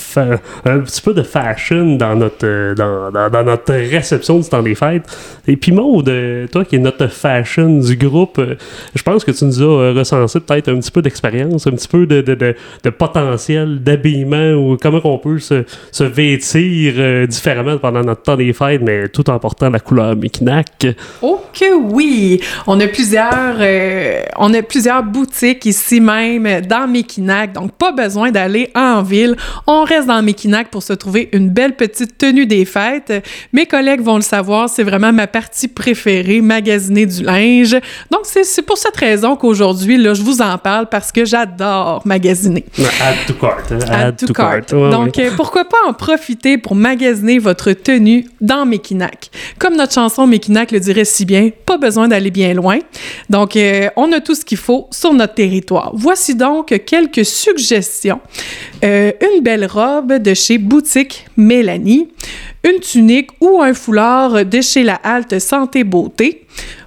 un 0.65 0.79
petit 0.79 1.01
peu 1.01 1.13
de 1.13 1.23
fashion 1.23 1.95
dans 1.95 2.15
notre, 2.15 2.73
dans, 2.75 3.29
dans, 3.29 3.43
notre 3.43 3.73
réception 3.73 4.39
du 4.39 4.49
temps 4.49 4.61
des 4.61 4.75
fêtes. 4.75 5.05
Et 5.47 5.57
puis 5.57 5.71
Maud, 5.71 6.11
toi 6.51 6.65
qui 6.65 6.75
es 6.75 6.79
notre 6.79 7.07
fashion 7.07 7.79
du 7.79 7.95
groupe, 7.95 8.41
je 8.95 9.03
pense 9.03 9.23
que 9.23 9.31
tu 9.31 9.45
nous 9.45 9.61
as 9.63 9.93
recensé 9.93 10.39
peut-être 10.39 10.69
un 10.69 10.79
petit 10.79 10.91
peu 10.91 11.01
d'expérience, 11.01 11.67
un 11.67 11.71
petit 11.71 11.87
peu 11.87 12.05
de, 12.05 12.21
de, 12.21 12.35
de, 12.35 12.89
potentiel 12.89 13.81
d'habillement 13.81 14.53
ou 14.53 14.77
comment 14.77 15.01
on 15.03 15.17
peut 15.17 15.39
se, 15.39 15.63
se 15.91 16.03
vêtir 16.03 16.93
euh, 16.97 17.27
différemment 17.27 17.77
pendant 17.77 18.03
notre 18.03 18.23
temps 18.23 18.35
des 18.35 18.53
fêtes, 18.53 18.81
mais 18.81 19.07
tout 19.09 19.29
en 19.29 19.39
portant 19.39 19.69
la 19.69 19.79
couleur 19.79 20.15
Mikinac. 20.15 20.87
Oh 21.21 21.41
que 21.53 21.75
oui! 21.75 22.41
On 22.67 22.79
a 22.79 22.87
plusieurs, 22.87 23.57
euh, 23.59 24.21
on 24.37 24.53
a 24.53 24.61
plusieurs 24.61 25.03
boutiques 25.03 25.65
ici 25.65 25.99
même 26.09 26.61
dans 26.65 26.87
Mekinac, 26.87 27.53
donc 27.53 27.71
pas 27.73 27.91
besoin 27.91 28.31
d'aller 28.31 28.69
en 28.75 29.01
ville. 29.01 29.35
On 29.67 29.83
reste 29.83 30.07
dans 30.07 30.21
Mekinac 30.21 30.69
pour 30.69 30.83
se 30.83 30.93
trouver 30.93 31.29
une 31.33 31.49
belle 31.49 31.75
petite 31.75 32.17
tenue 32.17 32.45
des 32.45 32.65
fêtes. 32.65 33.13
Mes 33.53 33.65
collègues 33.65 34.01
vont 34.01 34.15
le 34.15 34.21
savoir, 34.21 34.69
c'est 34.69 34.83
vraiment 34.83 35.13
ma 35.13 35.27
partie 35.27 35.67
préférée, 35.67 36.41
magasiner 36.41 37.05
du 37.05 37.23
linge. 37.23 37.77
Donc 38.11 38.21
c'est 38.23 38.61
pour 38.61 38.77
cette 38.77 38.97
raison 38.97 39.35
qu'aujourd'hui, 39.35 39.97
là, 39.97 40.13
je 40.13 40.21
vous 40.21 40.41
en 40.41 40.57
parle 40.57 40.87
parce 40.87 41.11
que 41.11 41.25
j'adore 41.25 42.01
magasiner. 42.05 42.65
Add 43.01 43.15
to 43.27 43.33
cart. 43.33 43.71
Hein? 43.71 43.79
Add, 43.89 44.15
to, 44.17 44.33
cart. 44.33 44.61
donc 44.71 45.17
euh, 45.17 45.31
pourquoi 45.35 45.65
pas 45.65 45.77
en 45.87 45.93
profiter 45.93 46.57
pour 46.57 46.75
magasiner 46.75 47.39
votre 47.39 47.71
tenue 47.73 48.25
dans 48.41 48.65
Mekinac? 48.65 49.29
Comme 49.57 49.75
notre 49.75 49.93
chanson 49.93 50.27
Mekinac 50.27 50.71
le 50.71 50.79
dirait 50.79 51.05
si 51.05 51.25
bien, 51.25 51.49
pas 51.65 51.77
besoin 51.77 52.07
d'aller 52.07 52.31
bien 52.31 52.53
loin. 52.53 52.79
Donc 53.29 53.55
euh, 53.55 53.89
on 53.95 54.11
a 54.11 54.19
tout 54.19 54.35
ce 54.35 54.45
qu'il 54.45 54.57
faut 54.57 54.87
sur 54.91 55.13
notre 55.13 55.35
territoire. 55.35 55.91
Voici 56.01 56.33
donc 56.33 56.67
quelques 56.85 57.25
suggestions. 57.25 58.21
Euh, 58.85 59.11
une 59.19 59.43
belle 59.43 59.65
robe 59.65 60.13
de 60.13 60.33
chez 60.33 60.57
Boutique 60.57 61.25
Mélanie, 61.35 62.07
une 62.63 62.79
tunique 62.79 63.31
ou 63.41 63.61
un 63.61 63.73
foulard 63.73 64.45
de 64.45 64.61
chez 64.61 64.83
la 64.83 64.95
halte 64.95 65.39
Santé 65.39 65.83
Beauté. 65.83 66.45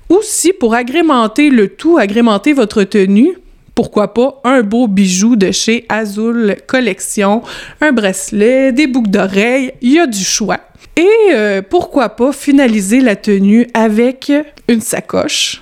Aussi, 0.09 0.55
pour 0.55 0.75
agrémenter 0.75 1.51
le 1.51 1.69
tout, 1.69 1.99
agrémenter 1.99 2.55
votre 2.55 2.85
tenue, 2.85 3.37
pourquoi 3.75 4.15
pas 4.15 4.41
un 4.45 4.63
beau 4.63 4.89
bijou 4.89 5.37
de 5.37 5.51
chez 5.51 5.85
Azul 5.91 6.57
Collection, 6.67 7.43
un 7.83 7.93
bracelet, 7.93 8.73
des 8.73 8.87
boucles 8.87 9.11
d'oreilles, 9.11 9.73
il 9.83 9.93
y 9.93 9.99
a 9.99 10.07
du 10.07 10.25
choix. 10.25 10.61
Et 10.97 11.35
euh, 11.35 11.61
pourquoi 11.61 12.09
pas 12.09 12.33
finaliser 12.33 13.03
la 13.03 13.17
tenue 13.17 13.67
avec 13.75 14.33
une 14.69 14.81
sacoche 14.81 15.62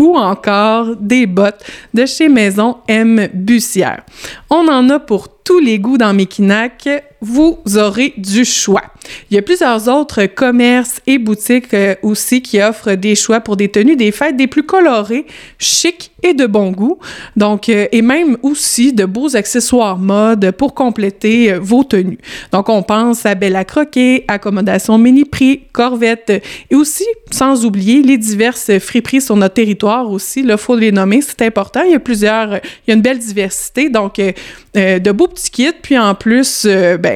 ou 0.00 0.16
encore 0.16 0.96
des 0.96 1.26
bottes 1.26 1.64
de 1.94 2.06
chez 2.06 2.28
Maison 2.28 2.78
M 2.88 3.28
Bussière. 3.32 4.02
On 4.48 4.68
en 4.68 4.88
a 4.90 4.98
pour 4.98 5.28
tous 5.42 5.58
les 5.58 5.78
goûts 5.78 5.98
dans 5.98 6.12
Mekinac, 6.12 6.88
vous 7.20 7.58
aurez 7.76 8.14
du 8.16 8.44
choix. 8.44 8.82
Il 9.30 9.34
y 9.34 9.38
a 9.38 9.42
plusieurs 9.42 9.88
autres 9.88 10.26
commerces 10.26 11.00
et 11.06 11.18
boutiques 11.18 11.74
euh, 11.74 11.94
aussi 12.02 12.42
qui 12.42 12.60
offrent 12.60 12.94
des 12.94 13.14
choix 13.14 13.40
pour 13.40 13.56
des 13.56 13.68
tenues 13.68 13.96
des 13.96 14.12
fêtes 14.12 14.36
des 14.36 14.46
plus 14.46 14.62
colorées, 14.62 15.26
chic 15.58 16.10
et 16.22 16.34
de 16.34 16.46
bon 16.46 16.70
goût. 16.70 16.98
Donc, 17.36 17.68
euh, 17.68 17.86
et 17.92 18.02
même 18.02 18.36
aussi 18.42 18.92
de 18.92 19.04
beaux 19.04 19.36
accessoires 19.36 19.98
mode 19.98 20.50
pour 20.52 20.74
compléter 20.74 21.52
euh, 21.52 21.58
vos 21.60 21.84
tenues. 21.84 22.18
Donc, 22.52 22.68
on 22.68 22.82
pense 22.82 23.24
à 23.26 23.34
Bella 23.34 23.64
Croquet, 23.64 24.24
Accommodation 24.28 24.98
Mini-Prix, 24.98 25.62
Corvette 25.72 26.42
et 26.70 26.74
aussi, 26.74 27.06
sans 27.30 27.64
oublier, 27.64 28.02
les 28.02 28.18
diverses 28.18 28.78
friperies 28.78 29.20
sur 29.20 29.36
notre 29.36 29.54
territoire 29.54 30.10
aussi. 30.10 30.40
Il 30.40 30.56
faut 30.56 30.76
les 30.76 30.92
nommer, 30.92 31.20
c'est 31.20 31.42
important. 31.42 31.82
Il 31.84 31.92
y 31.92 31.94
a 31.94 32.00
plusieurs, 32.00 32.56
il 32.56 32.88
y 32.88 32.90
a 32.90 32.94
une 32.94 33.02
belle 33.02 33.18
diversité. 33.18 33.88
Donc, 33.88 34.20
de 34.74 35.12
beaux 35.12 35.28
petits 35.28 35.50
kits. 35.50 35.72
Puis 35.82 35.98
en 35.98 36.14
plus, 36.14 36.66
ben, 36.66 37.09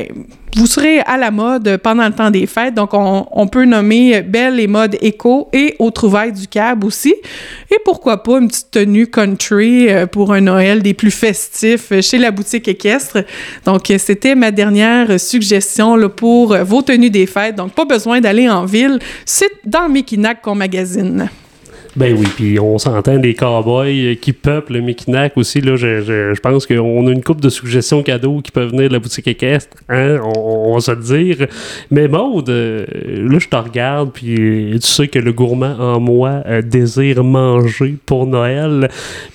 vous 0.56 0.66
serez 0.66 1.00
à 1.00 1.16
la 1.16 1.30
mode 1.30 1.78
pendant 1.78 2.06
le 2.06 2.12
temps 2.12 2.30
des 2.30 2.46
fêtes, 2.46 2.74
donc 2.74 2.90
on, 2.92 3.46
peut 3.48 3.64
nommer 3.64 4.22
Belle 4.22 4.60
et 4.60 4.68
mode 4.68 4.96
éco 5.00 5.48
et 5.52 5.74
au 5.78 5.90
trouvailles 5.90 6.32
du 6.32 6.46
cab 6.46 6.84
aussi. 6.84 7.14
Et 7.70 7.76
pourquoi 7.84 8.22
pas 8.22 8.38
une 8.38 8.48
petite 8.48 8.70
tenue 8.70 9.08
country 9.08 9.90
euh, 9.90 10.06
pour 10.06 10.32
un 10.32 10.40
Noël 10.40 10.82
des 10.82 10.94
plus 10.94 11.10
festifs 11.10 11.92
chez 12.00 12.18
la 12.18 12.30
boutique 12.30 12.68
équestre. 12.68 13.24
Donc 13.64 13.92
c'était 13.98 14.36
ma 14.36 14.52
dernière 14.52 15.18
suggestion 15.18 16.08
pour 16.08 16.56
vos 16.58 16.82
tenues 16.82 17.10
des 17.10 17.26
fêtes. 17.26 17.56
Donc 17.56 17.72
pas 17.72 17.84
besoin 17.84 18.20
d'aller 18.20 18.48
en 18.48 18.64
ville, 18.64 18.98
c'est 19.24 19.50
dans 19.64 19.88
Mekinac 19.88 20.40
qu'on 20.40 20.54
magasine. 20.54 21.28
Ben 21.96 22.12
oui, 22.18 22.26
puis 22.34 22.58
on 22.58 22.76
s'entend 22.76 23.18
des 23.18 23.34
cowboys 23.34 24.16
qui 24.20 24.32
peuplent 24.32 24.72
le 24.72 24.80
Mekinac 24.80 25.36
aussi. 25.36 25.60
Là, 25.60 25.76
je, 25.76 26.00
je, 26.00 26.34
je 26.34 26.40
pense 26.40 26.66
qu'on 26.66 27.06
a 27.06 27.10
une 27.12 27.22
coupe 27.22 27.40
de 27.40 27.48
suggestions 27.48 28.02
cadeaux 28.02 28.40
qui 28.40 28.50
peuvent 28.50 28.70
venir 28.70 28.88
de 28.88 28.94
la 28.94 28.98
boutique 28.98 29.28
équestre. 29.28 29.76
Hein? 29.88 30.18
On, 30.24 30.74
va 30.74 30.80
se 30.80 30.90
le 30.90 31.02
dire. 31.02 31.46
Mais 31.92 32.08
Maude, 32.08 32.50
euh, 32.50 32.84
là, 33.06 33.38
je 33.38 33.46
te 33.46 33.54
regarde, 33.54 34.10
puis 34.12 34.70
tu 34.72 34.88
sais 34.88 35.06
que 35.06 35.20
le 35.20 35.32
gourmand 35.32 35.76
en 35.78 36.00
moi 36.00 36.42
euh, 36.46 36.62
désire 36.62 37.22
manger 37.22 37.94
pour 38.04 38.26
Noël. 38.26 38.88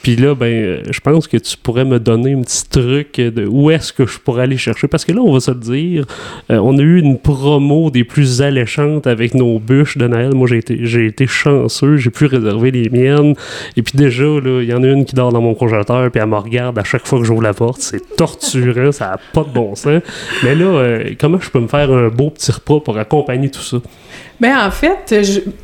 Puis 0.03 0.17
là, 0.17 0.35
ben, 0.35 0.47
euh, 0.47 0.81
je 0.91 0.99
pense 0.99 1.29
que 1.29 1.37
tu 1.37 1.55
pourrais 1.55 1.85
me 1.85 1.97
donner 1.97 2.33
un 2.33 2.41
petit 2.41 2.67
truc 2.67 3.21
de 3.21 3.47
où 3.47 3.71
est-ce 3.71 3.93
que 3.93 4.05
je 4.05 4.19
pourrais 4.19 4.43
aller 4.43 4.57
chercher. 4.57 4.89
Parce 4.89 5.05
que 5.05 5.13
là, 5.13 5.21
on 5.21 5.31
va 5.31 5.39
se 5.39 5.51
le 5.51 5.59
dire, 5.59 6.05
on 6.49 6.77
a 6.77 6.81
eu 6.81 6.99
une 6.99 7.17
promo 7.17 7.89
des 7.89 8.03
plus 8.03 8.41
alléchantes 8.41 9.07
avec 9.07 9.33
nos 9.33 9.59
bûches 9.59 9.97
de 9.97 10.07
Noël. 10.07 10.35
Moi, 10.35 10.49
j'ai 10.49 10.57
été, 10.57 10.79
j'ai 10.81 11.05
été 11.05 11.25
chanceux. 11.25 11.95
J'ai 11.95 12.09
pu 12.09 12.25
réserver 12.25 12.48
les 12.71 12.89
miennes. 12.89 13.35
Et 13.75 13.81
puis 13.81 13.97
déjà, 13.97 14.23
il 14.23 14.65
y 14.65 14.73
en 14.73 14.83
a 14.83 14.87
une 14.87 15.05
qui 15.05 15.15
dort 15.15 15.31
dans 15.31 15.41
mon 15.41 15.53
congélateur, 15.53 16.09
puis 16.11 16.21
elle 16.21 16.29
me 16.29 16.37
regarde 16.37 16.77
à 16.77 16.83
chaque 16.83 17.05
fois 17.07 17.19
que 17.19 17.25
j'ouvre 17.25 17.41
la 17.41 17.53
porte. 17.53 17.81
C'est 17.81 18.15
torturant, 18.15 18.91
ça 18.91 19.05
n'a 19.05 19.19
pas 19.33 19.43
de 19.43 19.49
bon 19.49 19.75
sens. 19.75 20.01
Mais 20.43 20.55
là, 20.55 20.65
euh, 20.65 21.03
comment 21.19 21.39
je 21.39 21.49
peux 21.49 21.59
me 21.59 21.67
faire 21.67 21.91
un 21.91 22.09
beau 22.09 22.29
petit 22.29 22.51
repas 22.51 22.79
pour 22.79 22.97
accompagner 22.97 23.49
tout 23.49 23.61
ça? 23.61 23.77
Bien, 24.39 24.65
en 24.65 24.71
fait, 24.71 25.13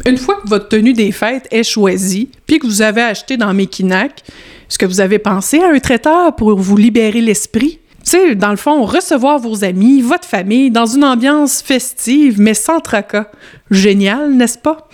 une 0.05 0.17
fois 0.17 0.35
que 0.43 0.49
votre 0.49 0.67
tenue 0.67 0.93
des 0.93 1.11
fêtes 1.11 1.47
est 1.51 1.63
choisie, 1.63 2.29
puis 2.45 2.59
que 2.59 2.67
vous 2.67 2.81
avez 2.81 3.01
acheté 3.01 3.37
dans 3.37 3.53
Mekinac, 3.53 4.23
est-ce 4.69 4.77
que 4.77 4.85
vous 4.85 4.99
avez 4.99 5.19
pensé 5.19 5.59
à 5.59 5.69
un 5.69 5.79
traiteur 5.79 6.35
pour 6.35 6.57
vous 6.59 6.75
libérer 6.75 7.21
l'esprit? 7.21 7.79
Sais, 8.11 8.35
dans 8.35 8.51
le 8.51 8.55
fond, 8.55 8.83
recevoir 8.83 9.39
vos 9.39 9.63
amis, 9.63 10.01
votre 10.01 10.27
famille, 10.27 10.71
dans 10.71 10.85
une 10.85 11.03
ambiance 11.03 11.61
festive, 11.61 12.39
mais 12.39 12.53
sans 12.53 12.79
tracas. 12.79 13.27
Génial, 13.71 14.31
n'est-ce 14.31 14.59
pas? 14.59 14.87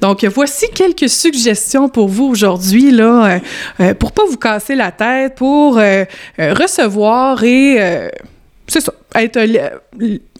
Donc, 0.00 0.24
voici 0.24 0.66
quelques 0.74 1.08
suggestions 1.08 1.88
pour 1.88 2.08
vous 2.08 2.24
aujourd'hui, 2.24 2.90
là, 2.90 3.24
euh, 3.24 3.38
euh, 3.80 3.94
pour 3.94 4.12
pas 4.12 4.24
vous 4.28 4.38
casser 4.38 4.74
la 4.74 4.92
tête, 4.92 5.34
pour 5.34 5.78
euh, 5.78 6.04
recevoir 6.38 7.44
et... 7.44 8.10
c'est 8.66 8.80
ça, 8.80 8.94
être 9.14 9.38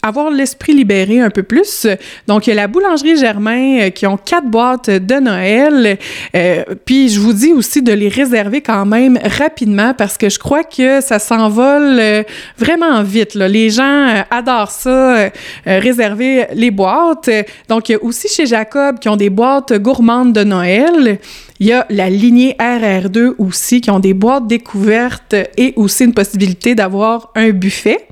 avoir 0.05 0.31
l'esprit 0.31 0.75
libéré 0.75 1.21
un 1.21 1.31
peu 1.31 1.43
plus. 1.43 1.87
Donc, 2.27 2.47
il 2.47 2.51
y 2.51 2.53
a 2.53 2.57
la 2.57 2.67
boulangerie 2.69 3.17
Germain 3.17 3.81
euh, 3.81 3.91
qui 3.91 4.07
ont 4.07 4.19
quatre 4.19 4.47
boîtes 4.47 4.91
de 4.91 5.15
Noël. 5.15 5.99
Euh, 6.37 6.63
puis, 6.85 7.09
je 7.09 7.19
vous 7.19 7.33
dis 7.33 7.53
aussi 7.55 7.81
de 7.81 7.93
les 7.93 8.09
réserver 8.09 8.61
quand 8.61 8.85
même 8.85 9.19
rapidement 9.25 9.95
parce 9.95 10.19
que 10.19 10.29
je 10.29 10.39
crois 10.39 10.63
que 10.63 11.01
ça 11.01 11.19
s'envole 11.19 11.99
euh, 11.99 12.23
vraiment 12.59 13.03
vite. 13.03 13.35
Les 13.35 13.71
gens 13.71 14.25
adorent 14.31 14.71
ça, 14.71 15.31
réserver 15.65 16.47
les 16.55 16.71
boîtes. 16.71 17.31
Donc, 17.69 17.89
il 17.89 17.93
y 17.93 17.95
a 17.95 18.03
aussi 18.03 18.29
chez 18.29 18.47
Jacob 18.47 18.99
qui 18.99 19.09
ont 19.09 19.17
des 19.17 19.31
boîtes 19.31 19.73
gourmandes 19.75 20.33
de 20.33 20.45
Noël. 20.45 21.19
Il 21.61 21.67
y 21.67 21.73
a 21.73 21.87
la 21.89 22.11
lignée 22.11 22.57
RR2 22.59 23.35
aussi 23.39 23.81
qui 23.81 23.91
ont 23.91 24.01
des 24.01 24.13
boîtes 24.13 24.47
découvertes 24.47 25.35
et 25.57 25.73
aussi 25.77 26.05
une 26.05 26.15
possibilité 26.15 26.75
d'avoir 26.75 27.31
un 27.35 27.51
buffet. 27.51 28.07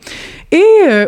Et 0.53 0.63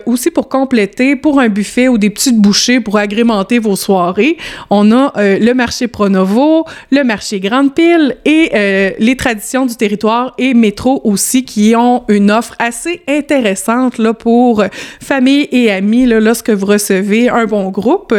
aussi 0.06 0.30
pour 0.30 0.48
compléter, 0.48 0.73
pour 1.20 1.40
un 1.40 1.48
buffet 1.48 1.88
ou 1.88 1.98
des 1.98 2.10
petites 2.10 2.38
bouchées 2.38 2.80
pour 2.80 2.98
agrémenter 2.98 3.58
vos 3.58 3.76
soirées, 3.76 4.37
on 4.70 4.90
a 4.92 5.12
euh, 5.16 5.38
le 5.38 5.54
marché 5.54 5.88
Pronovo, 5.88 6.64
le 6.90 7.04
marché 7.04 7.40
Grande 7.40 7.74
Pile 7.74 8.16
et 8.24 8.50
euh, 8.54 8.90
les 8.98 9.16
traditions 9.16 9.66
du 9.66 9.76
territoire 9.76 10.34
et 10.38 10.54
métro 10.54 11.00
aussi 11.04 11.44
qui 11.44 11.74
ont 11.76 12.04
une 12.08 12.30
offre 12.30 12.54
assez 12.58 13.02
intéressante 13.08 13.98
là, 13.98 14.14
pour 14.14 14.64
famille 15.00 15.48
et 15.52 15.70
amis 15.70 16.06
là, 16.06 16.20
lorsque 16.20 16.50
vous 16.50 16.66
recevez 16.66 17.28
un 17.28 17.46
bon 17.46 17.70
groupe. 17.70 18.14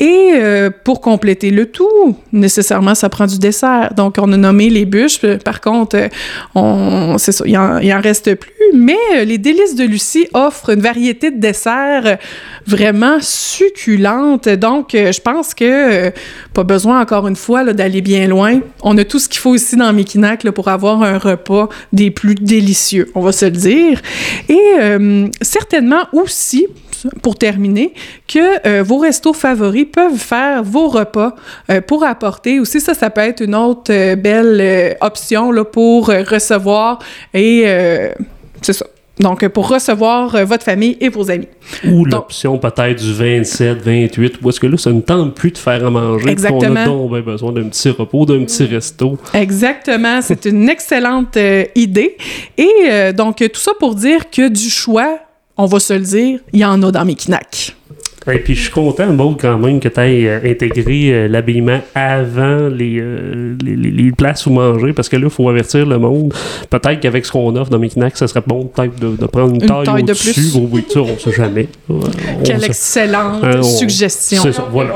Et 0.00 0.32
pour 0.84 1.00
compléter 1.00 1.50
le 1.50 1.66
tout, 1.66 2.16
nécessairement, 2.32 2.94
ça 2.94 3.08
prend 3.08 3.26
du 3.26 3.38
dessert. 3.38 3.92
Donc, 3.96 4.16
on 4.18 4.32
a 4.32 4.36
nommé 4.36 4.68
les 4.70 4.84
bûches. 4.84 5.20
Par 5.44 5.60
contre, 5.60 6.08
on, 6.54 7.16
c'est 7.18 7.32
ça, 7.32 7.44
il 7.46 7.56
en, 7.56 7.78
en 7.78 8.00
reste 8.00 8.34
plus. 8.34 8.63
Mais 8.72 9.24
les 9.24 9.38
délices 9.38 9.74
de 9.74 9.84
Lucie 9.84 10.26
offrent 10.32 10.44
offre 10.44 10.70
une 10.70 10.80
variété 10.80 11.30
de 11.30 11.38
desserts 11.38 12.18
vraiment 12.66 13.18
succulente. 13.20 14.48
Donc, 14.48 14.94
euh, 14.94 15.12
je 15.12 15.20
pense 15.20 15.54
que 15.54 15.64
euh, 15.64 16.10
pas 16.52 16.64
besoin, 16.64 17.00
encore 17.00 17.28
une 17.28 17.36
fois, 17.36 17.64
d'aller 17.72 18.00
bien 18.00 18.26
loin. 18.28 18.60
On 18.82 18.96
a 18.98 19.04
tout 19.04 19.18
ce 19.18 19.28
qu'il 19.28 19.40
faut 19.40 19.54
ici 19.54 19.76
dans 19.76 19.92
Mekinac 19.92 20.48
pour 20.50 20.68
avoir 20.68 21.02
un 21.02 21.18
repas 21.18 21.68
des 21.92 22.10
plus 22.10 22.34
délicieux, 22.34 23.10
on 23.14 23.20
va 23.20 23.32
se 23.32 23.46
le 23.46 23.50
dire. 23.50 24.00
Et 24.48 24.58
euh, 24.80 25.28
certainement 25.42 26.04
aussi, 26.12 26.66
pour 27.22 27.36
terminer, 27.36 27.92
que 28.26 28.80
vos 28.80 28.96
restos 28.96 29.34
favoris 29.34 29.86
peuvent 29.92 30.16
faire 30.16 30.62
vos 30.62 30.88
repas 30.88 31.34
pour 31.86 32.02
apporter 32.02 32.60
aussi. 32.60 32.80
Ça, 32.80 32.94
ça 32.94 33.10
peut 33.10 33.20
être 33.20 33.42
une 33.42 33.54
autre 33.54 34.14
belle 34.14 34.96
option 35.02 35.52
pour 35.70 36.06
recevoir 36.06 37.00
et 37.34 37.66
c'est 38.64 38.72
ça 38.72 38.86
donc, 39.20 39.46
pour 39.48 39.68
recevoir 39.68 40.34
euh, 40.34 40.44
votre 40.44 40.64
famille 40.64 40.96
et 41.00 41.08
vos 41.08 41.30
amis. 41.30 41.46
Ou 41.86 42.04
l'option 42.04 42.58
peut-être 42.58 43.00
du 43.00 43.12
27, 43.12 43.80
28, 43.80 44.34
où 44.42 44.48
est-ce 44.48 44.58
que 44.58 44.66
là, 44.66 44.76
ça 44.76 44.90
ne 44.90 45.00
tente 45.00 45.34
plus 45.34 45.52
de 45.52 45.58
faire 45.58 45.86
à 45.86 45.90
manger. 45.90 46.28
Exactement. 46.30 46.80
On 46.80 47.14
a 47.14 47.18
donc 47.18 47.24
besoin 47.24 47.52
d'un 47.52 47.68
petit 47.68 47.90
repos, 47.90 48.26
d'un 48.26 48.44
petit 48.44 48.64
resto. 48.64 49.16
Exactement. 49.32 50.20
C'est 50.20 50.46
une 50.46 50.68
excellente 50.68 51.36
euh, 51.36 51.64
idée. 51.76 52.16
Et 52.58 52.68
euh, 52.86 53.12
donc, 53.12 53.36
tout 53.36 53.60
ça 53.60 53.72
pour 53.78 53.94
dire 53.94 54.30
que 54.30 54.48
du 54.48 54.68
choix, 54.68 55.20
on 55.56 55.66
va 55.66 55.78
se 55.78 55.94
le 55.94 56.00
dire, 56.00 56.40
il 56.52 56.60
y 56.60 56.64
en 56.64 56.82
a 56.82 56.90
dans 56.90 57.04
mes 57.04 57.14
knacks. 57.14 57.76
Et 58.32 58.38
puis 58.38 58.54
je 58.54 58.62
suis 58.62 58.70
content, 58.70 59.06
Maud, 59.12 59.36
quand 59.38 59.58
même, 59.58 59.80
que 59.80 59.88
tu 59.88 60.00
aies 60.00 60.28
euh, 60.28 60.50
intégré 60.50 61.12
euh, 61.12 61.28
l'habillement 61.28 61.80
avant 61.94 62.68
les, 62.68 62.98
euh, 62.98 63.54
les, 63.62 63.76
les, 63.76 64.12
places 64.12 64.46
où 64.46 64.50
manger, 64.50 64.94
parce 64.94 65.10
que 65.10 65.16
là, 65.16 65.24
il 65.24 65.30
faut 65.30 65.48
avertir 65.48 65.84
le 65.84 65.98
monde. 65.98 66.32
Peut-être 66.70 67.00
qu'avec 67.00 67.26
ce 67.26 67.32
qu'on 67.32 67.54
offre 67.56 67.70
dans 67.70 67.78
Mekinac, 67.78 68.16
ça 68.16 68.26
serait 68.26 68.42
bon 68.46 68.64
peut-être 68.64 68.98
de, 68.98 69.16
de, 69.16 69.26
prendre 69.26 69.54
une, 69.54 69.60
taille, 69.60 69.84
taille 69.84 70.02
au-dessus. 70.02 70.58
Oui, 70.70 70.84
ça, 70.88 71.00
on 71.00 71.18
sait 71.18 71.32
jamais. 71.32 71.68
Quelle 72.44 72.64
excellente 72.64 73.44
hein, 73.44 73.62
suggestion. 73.62 74.42
C'est 74.42 74.52
ça, 74.52 74.68
voilà 74.70 74.94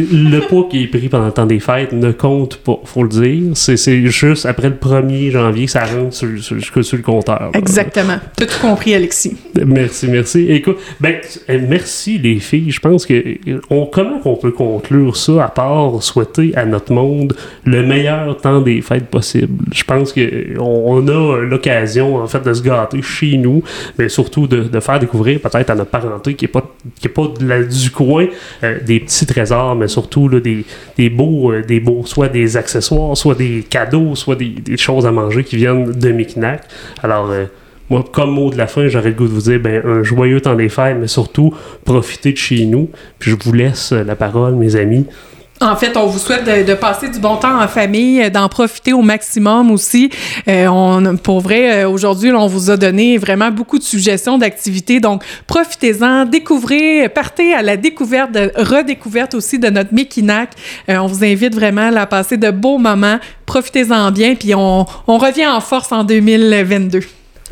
le 0.00 0.40
poids 0.40 0.66
qui 0.70 0.84
est 0.84 0.86
pris 0.86 1.08
pendant 1.08 1.26
le 1.26 1.32
temps 1.32 1.46
des 1.46 1.60
fêtes 1.60 1.92
ne 1.92 2.12
compte 2.12 2.56
pas, 2.56 2.80
faut 2.84 3.02
le 3.02 3.08
dire. 3.08 3.42
C'est 3.54 4.06
juste 4.06 4.46
après 4.46 4.68
le 4.68 4.76
1er 4.76 5.30
janvier 5.30 5.66
que 5.66 5.70
ça 5.70 5.84
rentre 5.84 6.14
sur, 6.14 6.28
sur, 6.42 6.56
le 6.96 7.02
compteur. 7.02 7.50
Exactement. 7.54 8.18
Tout 8.36 8.46
compris, 8.60 8.94
Alexis. 8.94 9.36
Merci, 9.64 10.08
merci. 10.08 10.46
Écoute, 10.50 10.78
ben, 11.00 11.16
eh, 11.48 11.58
merci 11.58 12.18
les 12.18 12.40
filles. 12.40 12.70
Je 12.70 12.80
pense 12.80 13.06
que 13.06 13.36
on, 13.70 13.86
comment 13.86 14.20
on 14.24 14.36
peut 14.36 14.50
conclure 14.50 15.16
ça 15.16 15.44
à 15.44 15.48
part 15.48 16.02
souhaiter 16.02 16.52
à 16.56 16.64
notre 16.64 16.92
monde 16.92 17.34
le 17.64 17.82
meilleur 17.82 18.36
temps 18.38 18.60
des 18.60 18.80
fêtes 18.80 19.06
possible? 19.06 19.64
Je 19.72 19.84
pense 19.84 20.12
que 20.12 20.58
on, 20.58 21.06
a 21.08 21.40
l'occasion 21.42 22.16
en 22.16 22.26
fait 22.26 22.42
de 22.42 22.52
se 22.52 22.62
gâter 22.62 23.02
chez 23.02 23.36
nous, 23.36 23.62
mais 23.98 24.08
surtout 24.08 24.46
de, 24.46 24.62
de 24.62 24.80
faire 24.80 24.98
découvrir 24.98 25.40
peut-être 25.40 25.70
à 25.70 25.74
notre 25.74 25.90
parenté 25.90 26.34
qui 26.34 26.46
est 26.46 26.48
pas 26.48 26.64
qui 27.00 27.06
est 27.06 27.10
pas 27.10 27.28
de 27.38 27.46
la, 27.46 27.62
du 27.62 27.90
coin 27.90 28.26
euh, 28.62 28.78
des 28.84 29.00
petits 29.00 29.26
trésors 29.26 29.76
mais 29.84 29.88
surtout 29.88 30.28
là, 30.30 30.40
des, 30.40 30.64
des, 30.96 31.10
beaux, 31.10 31.52
euh, 31.52 31.62
des 31.62 31.78
beaux, 31.78 32.06
soit 32.06 32.28
des 32.28 32.56
accessoires, 32.56 33.14
soit 33.16 33.34
des 33.34 33.64
cadeaux, 33.68 34.14
soit 34.14 34.34
des, 34.34 34.54
choses 34.78 35.04
à 35.04 35.12
manger 35.12 35.44
qui 35.44 35.56
viennent 35.56 35.92
de 35.92 36.10
Mekinac. 36.10 36.62
Alors, 37.02 37.30
euh, 37.30 37.44
moi, 37.90 38.02
comme 38.10 38.30
mot 38.30 38.50
de 38.50 38.56
la 38.56 38.66
fin, 38.66 38.88
j'aurais 38.88 39.10
le 39.10 39.14
goût 39.14 39.28
de 39.28 39.32
vous 39.32 39.42
dire 39.42 39.60
ben, 39.60 39.82
un 39.84 40.02
joyeux 40.02 40.40
temps 40.40 40.54
des 40.54 40.70
fêtes, 40.70 40.96
mais 40.98 41.06
surtout 41.06 41.52
profitez 41.84 42.32
de 42.32 42.38
chez 42.38 42.64
nous. 42.64 42.88
Puis 43.18 43.30
je 43.30 43.36
vous 43.44 43.52
laisse 43.52 43.92
la 43.92 44.16
parole, 44.16 44.54
mes 44.54 44.74
amis. 44.76 45.04
En 45.60 45.76
fait, 45.76 45.96
on 45.96 46.06
vous 46.06 46.18
souhaite 46.18 46.44
de, 46.44 46.74
passer 46.74 47.08
du 47.08 47.20
bon 47.20 47.36
temps 47.36 47.62
en 47.62 47.68
famille, 47.68 48.28
d'en 48.30 48.48
profiter 48.48 48.92
au 48.92 49.02
maximum 49.02 49.70
aussi. 49.70 50.10
Euh, 50.48 50.66
on, 50.66 51.16
pour 51.16 51.40
vrai, 51.40 51.84
euh, 51.84 51.88
aujourd'hui, 51.88 52.32
on 52.32 52.48
vous 52.48 52.70
a 52.70 52.76
donné 52.76 53.18
vraiment 53.18 53.50
beaucoup 53.52 53.78
de 53.78 53.84
suggestions 53.84 54.36
d'activités. 54.36 54.98
Donc, 54.98 55.22
profitez-en, 55.46 56.24
découvrez, 56.24 57.08
partez 57.08 57.54
à 57.54 57.62
la 57.62 57.76
découverte, 57.76 58.32
de, 58.32 58.50
redécouverte 58.56 59.34
aussi 59.34 59.60
de 59.60 59.70
notre 59.70 59.94
Mekinac. 59.94 60.50
Euh, 60.88 60.96
on 60.96 61.06
vous 61.06 61.24
invite 61.24 61.54
vraiment 61.54 61.94
à 61.94 62.06
passer 62.06 62.36
de 62.36 62.50
beaux 62.50 62.78
moments. 62.78 63.18
Profitez-en 63.46 64.10
bien, 64.10 64.34
puis 64.34 64.54
on, 64.56 64.84
on 65.06 65.18
revient 65.18 65.46
en 65.46 65.60
force 65.60 65.92
en 65.92 66.02
2022. 66.02 67.00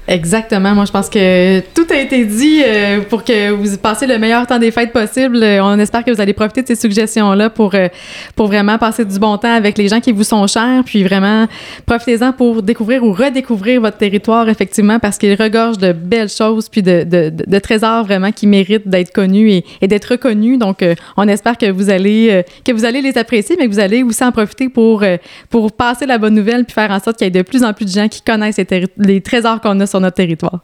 Exactement. 0.08 0.74
Moi, 0.74 0.84
je 0.84 0.90
pense 0.90 1.08
que 1.08 1.60
tout 1.74 1.86
a 1.90 1.96
été 1.96 2.24
dit 2.24 2.60
euh, 2.64 3.02
pour 3.08 3.22
que 3.22 3.50
vous 3.50 3.76
passiez 3.76 4.08
le 4.08 4.18
meilleur 4.18 4.46
temps 4.48 4.58
des 4.58 4.72
fêtes 4.72 4.92
possible. 4.92 5.40
Euh, 5.40 5.62
on 5.62 5.78
espère 5.78 6.04
que 6.04 6.10
vous 6.10 6.20
allez 6.20 6.32
profiter 6.32 6.62
de 6.62 6.66
ces 6.66 6.74
suggestions-là 6.74 7.50
pour, 7.50 7.76
euh, 7.76 7.88
pour 8.34 8.48
vraiment 8.48 8.78
passer 8.78 9.04
du 9.04 9.16
bon 9.20 9.38
temps 9.38 9.54
avec 9.54 9.78
les 9.78 9.86
gens 9.86 10.00
qui 10.00 10.10
vous 10.10 10.24
sont 10.24 10.44
chers. 10.48 10.82
Puis 10.84 11.04
vraiment, 11.04 11.46
profitez-en 11.86 12.32
pour 12.32 12.64
découvrir 12.64 13.04
ou 13.04 13.12
redécouvrir 13.12 13.80
votre 13.80 13.96
territoire, 13.96 14.48
effectivement, 14.48 14.98
parce 14.98 15.18
qu'il 15.18 15.40
regorge 15.40 15.78
de 15.78 15.92
belles 15.92 16.28
choses 16.28 16.68
puis 16.68 16.82
de, 16.82 17.04
de, 17.04 17.58
trésors 17.60 18.04
vraiment 18.04 18.32
qui 18.32 18.48
méritent 18.48 18.88
d'être 18.88 19.12
connus 19.12 19.50
et, 19.52 19.64
et 19.82 19.86
d'être 19.86 20.06
reconnus. 20.06 20.58
Donc, 20.58 20.84
on 21.16 21.28
espère 21.28 21.56
que 21.56 21.70
vous, 21.70 21.90
allez, 21.90 22.42
que 22.64 22.72
vous 22.72 22.84
allez 22.84 23.02
les 23.02 23.16
apprécier, 23.16 23.54
mais 23.56 23.68
que 23.68 23.72
vous 23.72 23.78
allez 23.78 24.02
aussi 24.02 24.24
en 24.24 24.32
profiter 24.32 24.68
pour, 24.68 25.04
pour 25.48 25.70
passer 25.70 26.06
la 26.06 26.18
bonne 26.18 26.34
nouvelle 26.34 26.64
puis 26.64 26.74
faire 26.74 26.90
en 26.90 26.98
sorte 26.98 27.18
qu'il 27.18 27.26
y 27.26 27.28
ait 27.28 27.30
de 27.30 27.42
plus 27.42 27.62
en 27.62 27.72
plus 27.72 27.84
de 27.84 27.90
gens 27.92 28.08
qui 28.08 28.20
connaissent 28.20 28.56
les, 28.56 28.86
les 28.98 29.20
trésors 29.20 29.60
qu'on 29.60 29.78
a 29.78 29.86
sur 29.92 30.00
notre 30.00 30.16
territoire. 30.16 30.60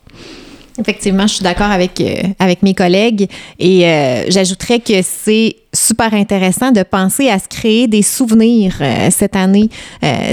Effectivement, 0.78 1.26
je 1.26 1.34
suis 1.34 1.42
d'accord 1.42 1.70
avec, 1.70 2.00
euh, 2.00 2.22
avec 2.38 2.62
mes 2.62 2.72
collègues 2.72 3.28
et 3.58 3.86
euh, 3.86 4.24
j'ajouterais 4.28 4.78
que 4.78 5.02
c'est 5.02 5.56
super 5.72 6.14
intéressant 6.14 6.70
de 6.70 6.82
penser 6.84 7.28
à 7.28 7.38
se 7.38 7.48
créer 7.48 7.88
des 7.88 8.02
souvenirs 8.02 8.76
euh, 8.80 9.08
cette 9.10 9.34
année, 9.36 9.70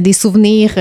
des 0.02 0.14
souvenirs 0.14 0.72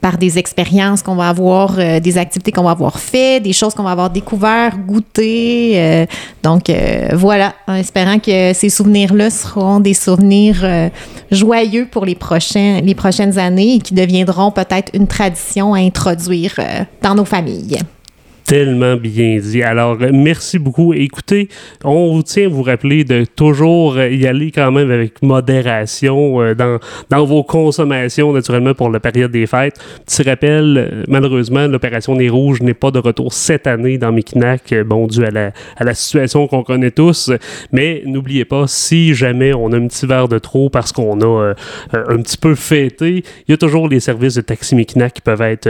par 0.00 0.18
des 0.18 0.38
expériences 0.38 1.02
qu'on 1.02 1.16
va 1.16 1.28
avoir, 1.28 1.76
des 2.00 2.18
activités 2.18 2.52
qu'on 2.52 2.62
va 2.62 2.72
avoir 2.72 2.98
fait, 2.98 3.40
des 3.40 3.52
choses 3.52 3.74
qu'on 3.74 3.82
va 3.82 3.92
avoir 3.92 4.10
découvert, 4.10 4.76
goûté. 4.78 6.06
donc 6.42 6.70
voilà, 7.12 7.54
en 7.66 7.74
espérant 7.74 8.18
que 8.18 8.52
ces 8.52 8.68
souvenirs-là 8.68 9.30
seront 9.30 9.80
des 9.80 9.94
souvenirs 9.94 10.90
joyeux 11.30 11.88
pour 11.90 12.04
les, 12.04 12.14
prochains, 12.14 12.80
les 12.82 12.94
prochaines 12.94 13.38
années 13.38 13.76
et 13.76 13.78
qui 13.78 13.94
deviendront 13.94 14.50
peut-être 14.50 14.90
une 14.94 15.06
tradition 15.06 15.74
à 15.74 15.78
introduire 15.78 16.54
dans 17.02 17.14
nos 17.14 17.24
familles 17.24 17.78
tellement 18.46 18.94
bien 18.96 19.38
dit. 19.38 19.62
Alors, 19.62 19.98
merci 20.12 20.58
beaucoup. 20.58 20.94
Écoutez, 20.94 21.48
on 21.84 22.14
vous 22.14 22.22
tient 22.22 22.46
à 22.46 22.48
vous 22.48 22.62
rappeler 22.62 23.02
de 23.02 23.24
toujours 23.24 24.00
y 24.00 24.24
aller 24.26 24.52
quand 24.52 24.70
même 24.70 24.90
avec 24.92 25.20
modération 25.20 26.40
euh, 26.40 26.54
dans, 26.54 26.78
dans 27.10 27.24
vos 27.24 27.42
consommations, 27.42 28.32
naturellement, 28.32 28.72
pour 28.72 28.88
la 28.90 29.00
période 29.00 29.32
des 29.32 29.46
fêtes. 29.46 29.80
Petit 30.06 30.22
rappel, 30.22 30.76
euh, 30.78 31.04
malheureusement, 31.08 31.66
l'opération 31.66 32.14
Nez 32.14 32.28
Rouge 32.28 32.62
n'est 32.62 32.74
pas 32.74 32.92
de 32.92 33.00
retour 33.00 33.32
cette 33.32 33.66
année 33.66 33.98
dans 33.98 34.12
Mekinac, 34.12 34.72
euh, 34.72 34.84
bon, 34.84 35.08
dû 35.08 35.24
à 35.24 35.30
la, 35.30 35.52
à 35.76 35.82
la 35.82 35.94
situation 35.94 36.46
qu'on 36.46 36.62
connaît 36.62 36.92
tous. 36.92 37.32
Mais 37.72 38.02
n'oubliez 38.06 38.44
pas, 38.44 38.66
si 38.68 39.12
jamais 39.14 39.54
on 39.54 39.72
a 39.72 39.76
un 39.76 39.88
petit 39.88 40.06
verre 40.06 40.28
de 40.28 40.38
trop 40.38 40.70
parce 40.70 40.92
qu'on 40.92 41.20
a 41.20 41.54
un 41.92 42.16
petit 42.18 42.38
peu 42.38 42.54
fêté, 42.54 43.24
il 43.48 43.50
y 43.50 43.54
a 43.54 43.56
toujours 43.56 43.88
les 43.88 43.98
services 43.98 44.34
de 44.34 44.40
taxi 44.40 44.76
Mekinac 44.76 45.14
qui 45.14 45.20
peuvent 45.20 45.42
être, 45.42 45.68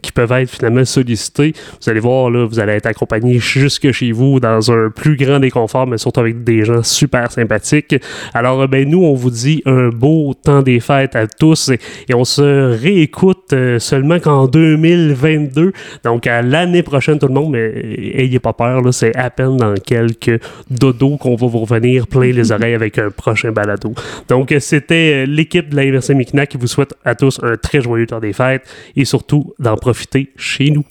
qui 0.00 0.12
peuvent 0.12 0.32
être 0.32 0.50
finalement 0.50 0.84
sollicités. 0.84 1.52
Vous 1.82 1.90
allez 1.90 2.00
voir 2.00 2.11
vous 2.30 2.60
allez 2.60 2.74
être 2.74 2.86
accompagné 2.86 3.38
jusque 3.38 3.90
chez 3.92 4.12
vous 4.12 4.40
dans 4.40 4.70
un 4.70 4.90
plus 4.90 5.16
grand 5.16 5.40
déconfort, 5.40 5.86
mais 5.86 5.98
surtout 5.98 6.20
avec 6.20 6.44
des 6.44 6.64
gens 6.64 6.82
super 6.82 7.30
sympathiques. 7.30 7.96
Alors, 8.34 8.68
ben, 8.68 8.88
nous, 8.88 9.02
on 9.04 9.14
vous 9.14 9.30
dit 9.30 9.62
un 9.66 9.88
beau 9.88 10.34
temps 10.34 10.62
des 10.62 10.80
fêtes 10.80 11.16
à 11.16 11.26
tous 11.26 11.70
et, 11.70 12.14
on 12.14 12.24
se 12.24 12.78
réécoute 12.78 13.52
euh, 13.52 13.78
seulement 13.78 14.18
qu'en 14.18 14.46
2022. 14.46 15.72
Donc, 16.04 16.26
à 16.26 16.42
l'année 16.42 16.82
prochaine, 16.82 17.18
tout 17.18 17.26
le 17.26 17.34
monde, 17.34 17.52
mais 17.52 17.72
ayez 18.14 18.38
pas 18.38 18.52
peur, 18.52 18.82
c'est 18.92 19.16
à 19.16 19.30
peine 19.30 19.56
dans 19.56 19.74
quelques 19.74 20.40
dodos 20.70 21.16
qu'on 21.16 21.36
va 21.36 21.46
vous 21.46 21.60
revenir 21.60 22.06
plein 22.06 22.32
les 22.32 22.52
oreilles 22.52 22.74
avec 22.74 22.98
un 22.98 23.10
prochain 23.10 23.50
balado. 23.50 23.94
Donc, 24.28 24.54
c'était 24.60 25.26
l'équipe 25.26 25.70
de 25.70 25.76
la 25.76 26.14
Micnac 26.14 26.50
qui 26.50 26.58
vous 26.58 26.66
souhaite 26.66 26.94
à 27.04 27.14
tous 27.14 27.40
un 27.42 27.56
très 27.56 27.80
joyeux 27.80 28.06
temps 28.06 28.20
des 28.20 28.32
fêtes 28.32 28.62
et 28.94 29.04
surtout 29.04 29.54
d'en 29.58 29.76
profiter 29.76 30.30
chez 30.36 30.70
nous. 30.70 30.84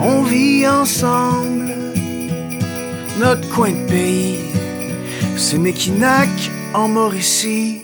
On 0.00 0.22
vit 0.22 0.66
ensemble, 0.66 1.74
notre 3.18 3.48
coin 3.54 3.70
de 3.70 3.86
pays, 3.88 4.38
c'est 5.36 5.58
Mékinac 5.58 6.28
en 6.74 6.88
Mauricie. 6.88 7.80